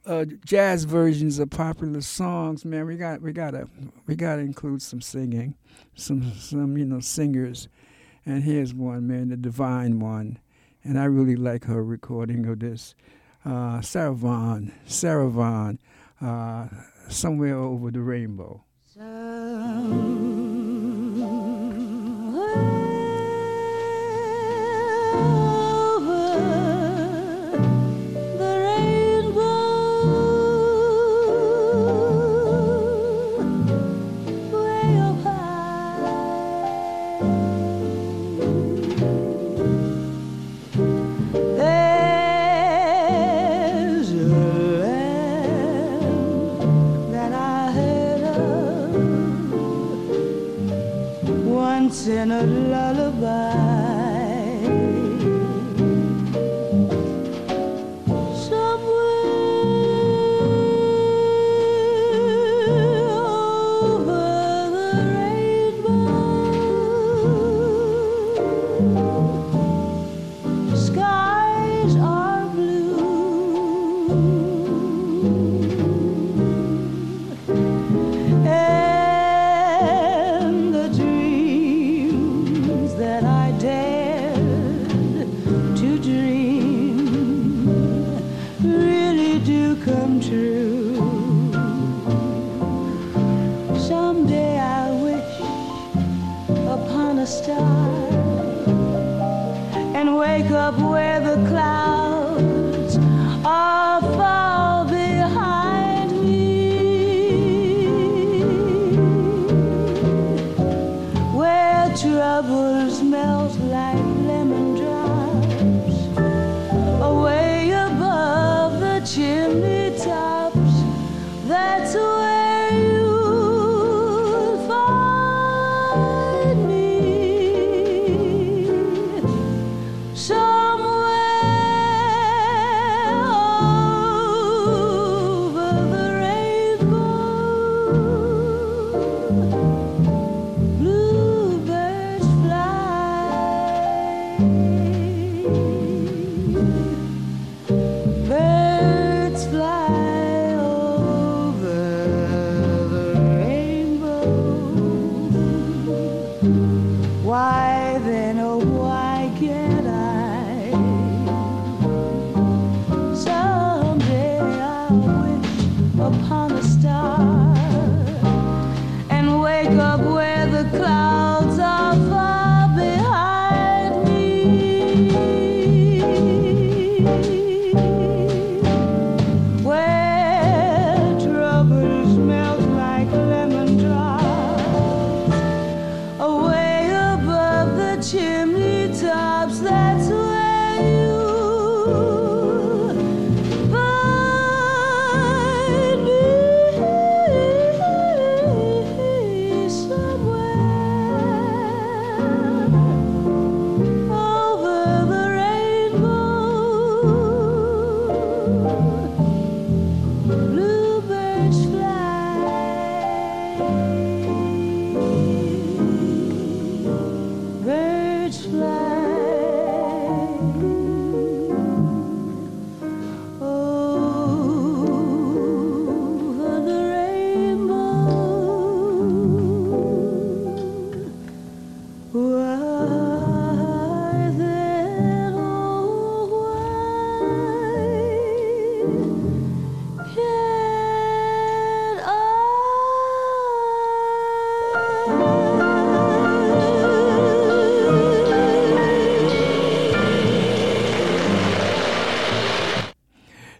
[0.05, 3.67] uh, jazz versions of popular songs, man, we got we gotta
[4.05, 5.55] we gotta include some singing,
[5.95, 7.67] some some you know singers.
[8.25, 10.39] And here's one, man, the Divine One,
[10.83, 12.93] and I really like her recording of this.
[13.45, 15.79] Uh, Sarah Vaughan, Sarah Vaughan,
[16.21, 16.67] uh,
[17.07, 18.63] somewhere over the rainbow.
[52.07, 53.76] In a lullaby.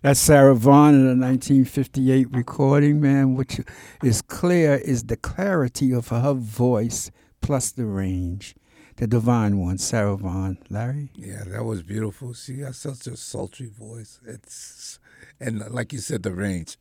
[0.07, 3.59] That's Sarah Vaughan in a 1958 recording, man, which
[4.01, 8.55] is clear is the clarity of her voice plus the range.
[8.95, 10.59] The divine one, Sarah Vaughan.
[10.69, 11.11] Larry?
[11.13, 12.33] Yeah, that was beautiful.
[12.33, 14.21] She has such a sultry voice.
[14.25, 14.97] It's
[15.41, 16.77] and like you said, the range.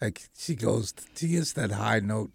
[0.00, 2.30] Like she goes, she hits that high note.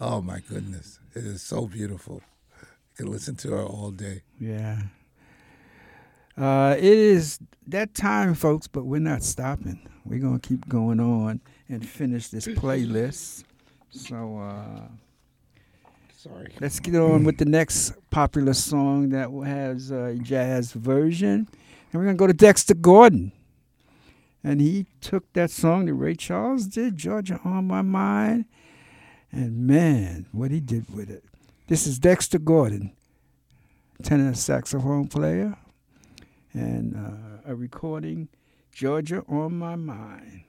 [0.00, 2.22] Oh my goodness, it is so beautiful.
[2.62, 4.22] You can listen to her all day.
[4.40, 4.84] Yeah.
[6.38, 9.80] Uh, it is that time, folks, but we're not stopping.
[10.04, 13.42] We're going to keep going on and finish this playlist.
[13.90, 14.82] So, uh,
[16.16, 16.52] sorry.
[16.60, 21.48] Let's get on with the next popular song that has a jazz version.
[21.50, 23.32] And we're going to go to Dexter Gordon.
[24.44, 28.44] And he took that song that Ray Charles did, Georgia on My Mind.
[29.32, 31.24] And man, what he did with it.
[31.66, 32.92] This is Dexter Gordon,
[34.04, 35.56] tenor saxophone player
[36.52, 38.28] and uh, a recording,
[38.72, 40.44] Georgia on My Mind.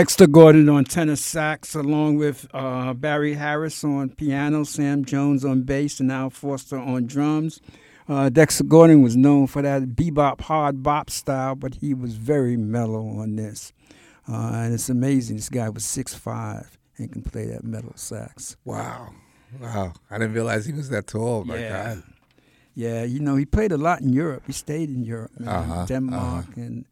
[0.00, 5.60] Dexter Gordon on tenor sax, along with uh, Barry Harris on piano, Sam Jones on
[5.64, 7.60] bass, and Al Foster on drums.
[8.08, 12.56] Uh, Dexter Gordon was known for that bebop, hard bop style, but he was very
[12.56, 13.74] mellow on this.
[14.26, 15.36] Uh, and it's amazing.
[15.36, 18.56] This guy was six five and can play that metal sax.
[18.64, 19.10] Wow.
[19.60, 19.92] Wow.
[20.10, 21.44] I didn't realize he was that tall.
[21.44, 21.94] My yeah.
[21.94, 22.02] God.
[22.74, 24.44] Yeah, you know, he played a lot in Europe.
[24.46, 25.48] He stayed in Europe, man.
[25.50, 26.60] Uh-huh, Denmark uh-huh.
[26.62, 26.86] and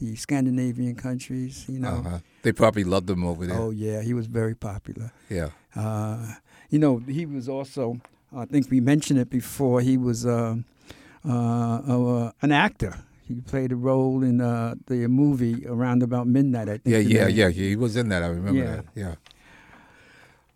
[0.00, 1.88] the Scandinavian countries, you know.
[2.04, 2.18] Uh-huh.
[2.42, 3.58] They probably loved him over there.
[3.58, 5.12] Oh, yeah, he was very popular.
[5.28, 5.50] Yeah.
[5.76, 6.34] Uh,
[6.70, 8.00] you know, he was also,
[8.34, 10.56] I think we mentioned it before, he was uh,
[11.28, 12.94] uh, uh, an actor.
[13.28, 16.86] He played a role in uh, the movie Around About Midnight, I think.
[16.86, 17.36] Yeah, yeah, name.
[17.36, 17.48] yeah.
[17.50, 18.22] He was in that.
[18.22, 18.76] I remember Yeah.
[18.76, 18.84] that.
[18.94, 19.14] Yeah.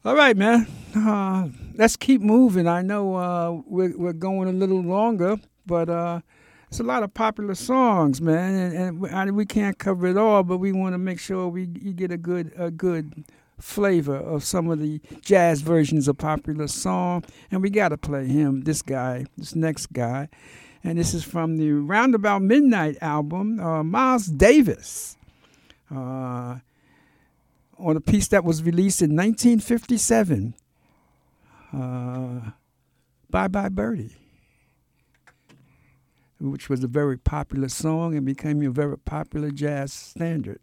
[0.05, 0.67] All right, man.
[0.95, 2.67] Uh, let's keep moving.
[2.67, 6.21] I know uh, we're, we're going a little longer, but uh,
[6.69, 10.43] it's a lot of popular songs, man, and, and we, can't cover it all.
[10.43, 13.25] But we want to make sure we you get a good a good
[13.61, 18.27] flavor of some of the jazz versions of popular song, and we got to play
[18.27, 18.63] him.
[18.63, 20.29] This guy, this next guy,
[20.83, 25.17] and this is from the Round About Midnight album, uh, Miles Davis.
[25.95, 26.59] Uh,
[27.79, 30.55] on a piece that was released in 1957.
[31.73, 32.51] Uh,
[33.31, 34.17] Bye Bye Birdie,
[36.41, 40.61] which was a very popular song and became a very popular jazz standard.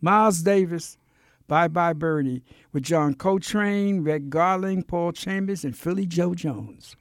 [0.00, 0.96] Miles Davis,
[1.46, 6.96] Bye Bye Birdie, with John Coltrane, Red Garland, Paul Chambers, and Philly Joe Jones.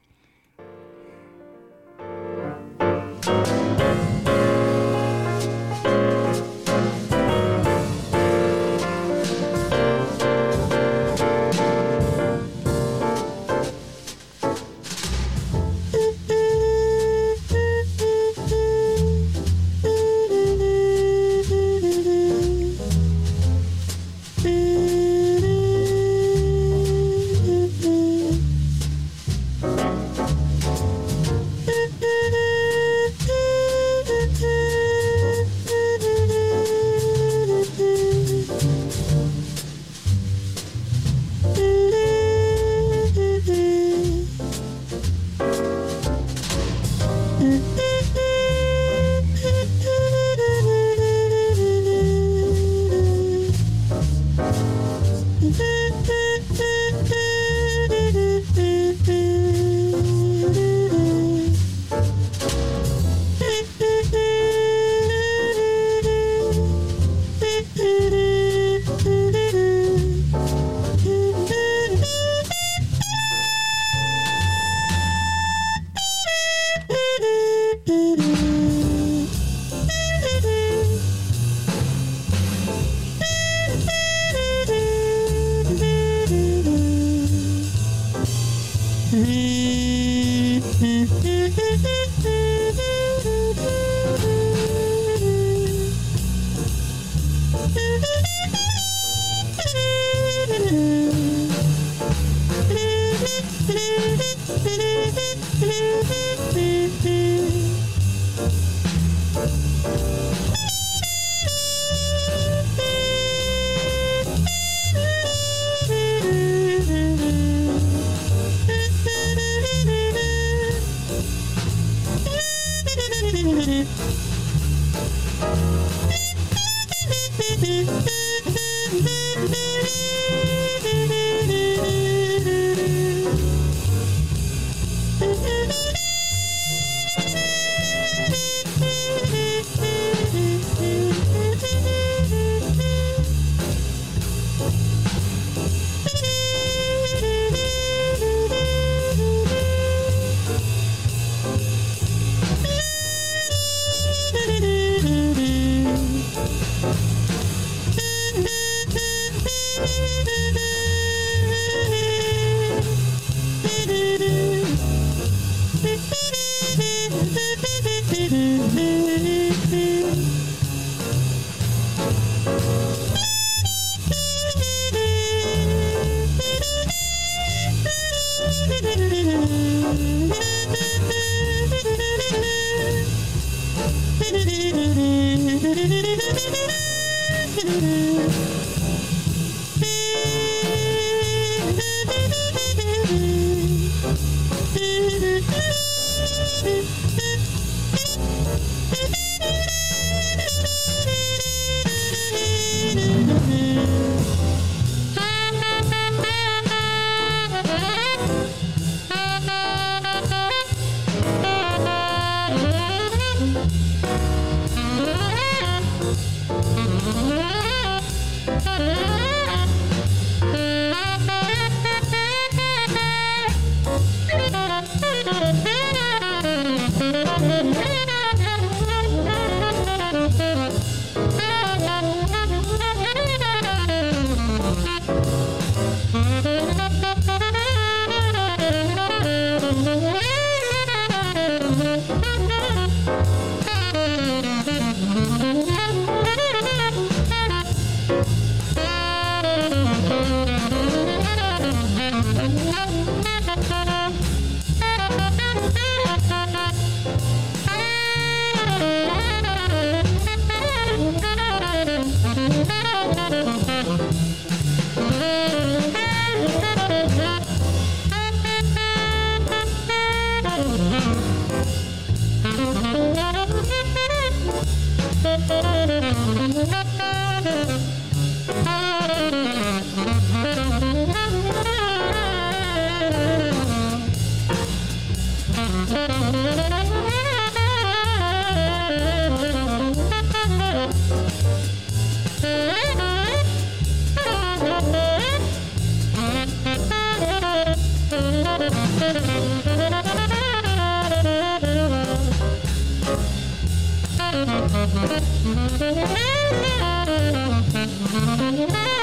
[308.59, 308.96] Thank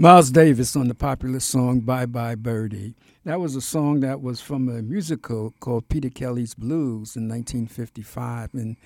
[0.00, 2.94] Miles Davis on the popular song Bye Bye Birdie.
[3.26, 8.54] That was a song that was from a musical called Peter Kelly's Blues in 1955,
[8.54, 8.78] and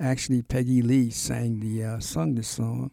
[0.00, 2.90] actually Peggy Lee sang the uh, sung the song.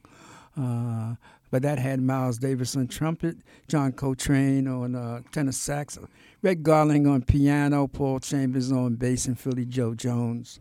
[0.56, 1.16] Uh,
[1.50, 3.38] but that had Miles Davis on trumpet,
[3.68, 5.98] John Coltrane on uh, tenor sax,
[6.44, 10.60] Red Garland on piano, Paul Chambers on bass, and Philly Joe Jones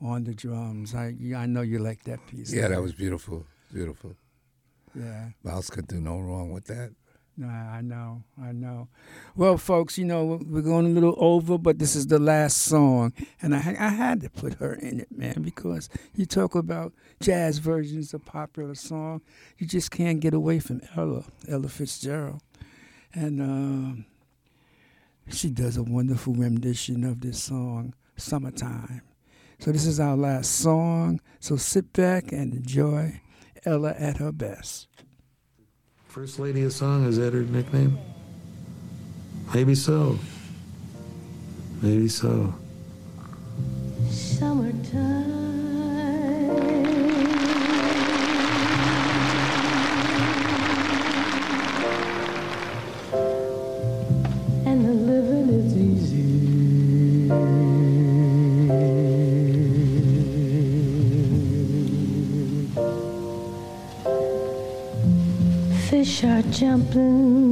[0.00, 0.94] on the drums.
[0.94, 2.52] I I know you like that piece.
[2.52, 3.46] Yeah, that was beautiful.
[3.72, 4.14] Beautiful.
[4.94, 5.30] Yeah.
[5.42, 6.92] Miles could do no wrong with that.
[7.34, 8.88] No, I know, I know.
[9.34, 13.14] Well, folks, you know we're going a little over, but this is the last song,
[13.40, 17.56] and I I had to put her in it, man, because you talk about jazz
[17.56, 19.22] versions of popular song,
[19.56, 22.42] you just can't get away from Ella, Ella Fitzgerald,
[23.14, 24.04] and um,
[25.30, 29.00] she does a wonderful rendition of this song, "Summertime."
[29.58, 31.20] So this is our last song.
[31.40, 33.22] So sit back and enjoy
[33.64, 34.88] Ella at her best.
[36.06, 37.98] First Lady of Song, is that her nickname?
[39.54, 40.18] Maybe so.
[41.80, 42.54] Maybe so.
[44.10, 45.61] Summertime
[66.52, 67.51] jumping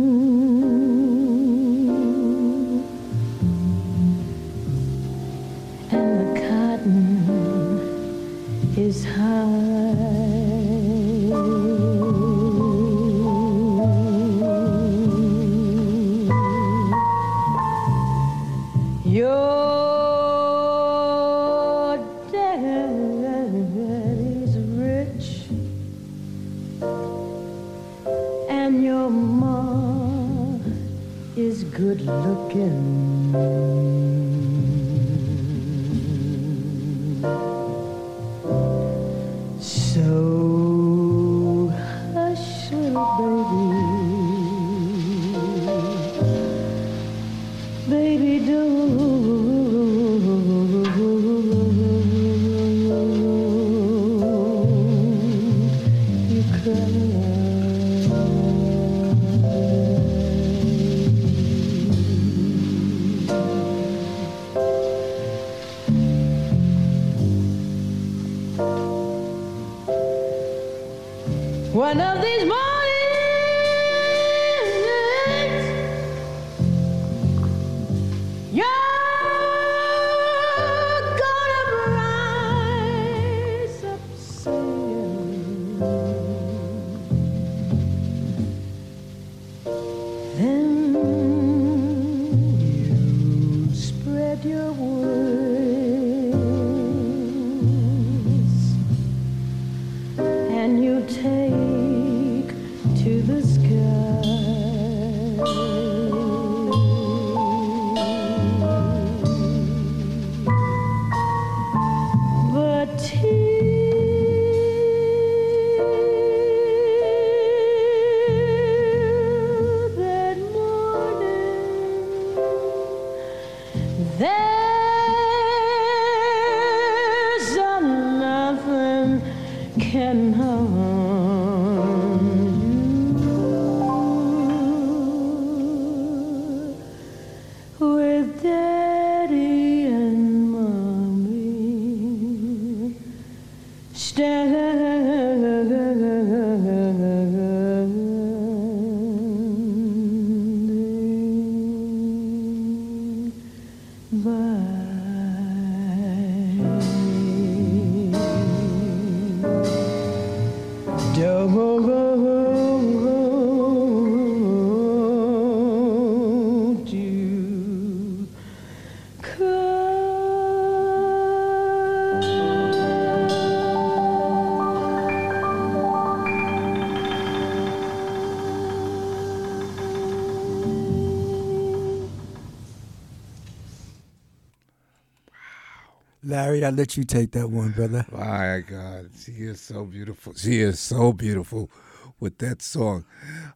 [186.65, 188.05] I let you take that one, brother.
[188.11, 190.35] My God, she is so beautiful.
[190.35, 191.71] She is so beautiful
[192.19, 193.05] with that song.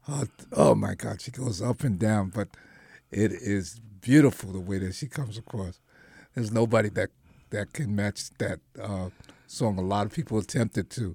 [0.09, 2.49] Uh, oh my God, she goes up and down, but
[3.11, 5.81] it is beautiful the way that she comes across.
[6.35, 7.11] There's nobody that
[7.51, 9.11] that can match that uh,
[9.47, 9.79] song.
[9.79, 11.15] A lot of people attempted to,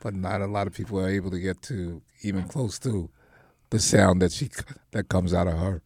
[0.00, 3.10] but not a lot of people are able to get to even close to
[3.70, 4.50] the sound that she
[4.92, 5.82] that comes out of her.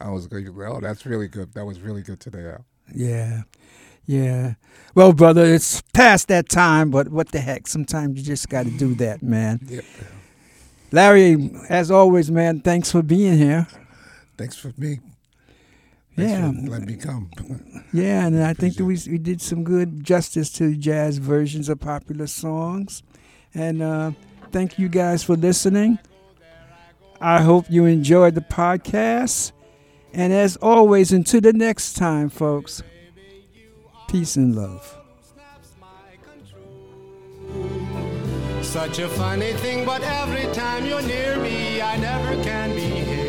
[0.00, 1.54] I was going, oh, that's really good.
[1.54, 2.64] That was really good today, Al.
[2.94, 3.42] Yeah.
[4.06, 4.54] Yeah.
[4.94, 7.66] Well, brother, it's past that time, but what the heck?
[7.66, 9.60] Sometimes you just got to do that, man.
[9.68, 9.84] Yep.
[10.92, 13.66] Larry, as always, man, thanks for being here.
[14.38, 15.00] Thanks for me.
[16.16, 16.52] Thanks Yeah.
[16.52, 17.30] for letting me come.
[17.92, 21.80] Yeah, and I think that we we did some good justice to jazz versions of
[21.80, 23.02] popular songs.
[23.54, 24.12] And uh,
[24.52, 25.98] thank you guys for listening.
[27.20, 29.52] I hope you enjoyed the podcast.
[30.14, 32.82] And as always, until the next time, folks,
[34.08, 34.96] peace and love.
[38.62, 43.26] Such a funny thing, but every time you're near me, I never can behave.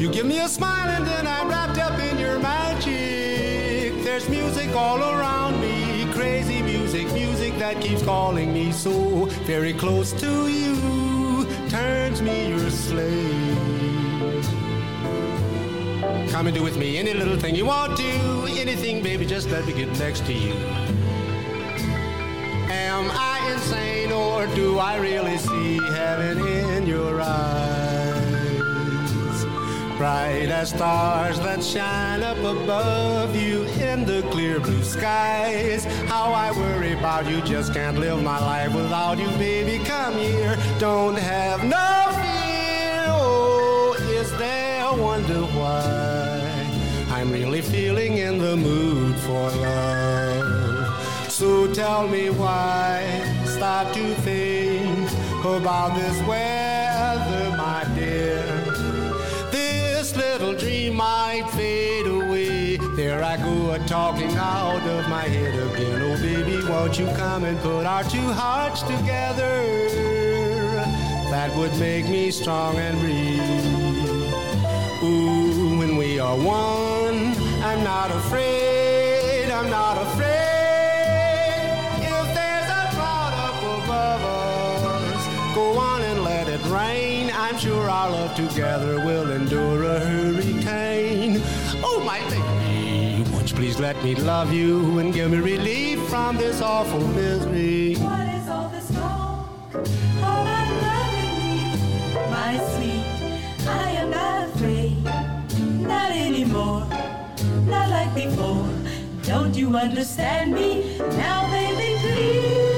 [0.00, 4.02] You give me a smile and then I'm wrapped up in your magic.
[4.04, 10.12] There's music all around me, crazy music, music that keeps calling me so very close
[10.20, 13.65] to you, turns me your slave.
[16.36, 19.64] Come and do with me any little thing you want to, anything, baby, just let
[19.64, 20.52] me get next to you.
[22.68, 28.26] Am I insane or do I really see heaven in your eyes?
[29.96, 35.86] Bright as stars that shine up above you in the clear blue skies.
[36.04, 39.82] How I worry about you, just can't live my life without you, baby.
[39.86, 43.06] Come here, don't have no fear.
[43.08, 46.15] Oh, is there wonder why
[47.26, 51.28] I'm really feeling in the mood for love?
[51.28, 53.02] So tell me why
[53.44, 58.44] stop to think about this weather, my dear.
[59.50, 62.76] This little dream might fade away.
[62.94, 66.02] There I go a talking out of my head again.
[66.02, 69.64] Oh baby, won't you come and put our two hearts together?
[71.32, 73.96] That would make me strong and breathe.
[75.02, 75.45] Ooh,
[76.26, 80.26] are one, I'm not afraid, I'm not afraid.
[82.02, 87.30] If there's a cloud up above us, go on and let it rain.
[87.32, 91.40] I'm sure our love together will endure a hurricane.
[91.84, 96.36] Oh, my baby, won't you please let me love you and give me relief from
[96.36, 97.94] this awful misery?
[97.98, 101.70] What is all this talk about loving me,
[102.34, 103.06] my sweet?
[103.68, 104.65] I am not afraid,
[105.86, 106.86] not anymore,
[107.66, 108.68] not like before.
[109.22, 111.98] Don't you understand me now, baby?
[112.00, 112.75] Please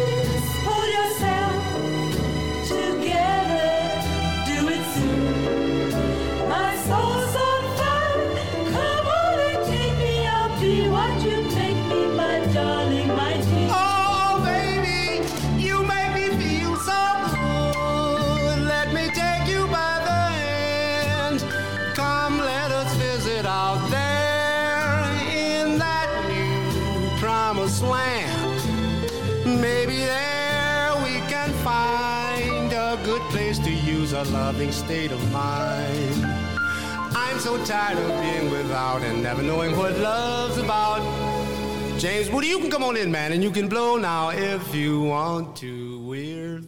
[34.48, 36.24] loving state of mind.
[37.14, 41.02] I'm so tired of being without and never knowing what love's about.
[41.98, 45.02] James Woody, you can come on in, man, and you can blow now if you
[45.02, 46.00] want to.
[46.00, 46.62] We're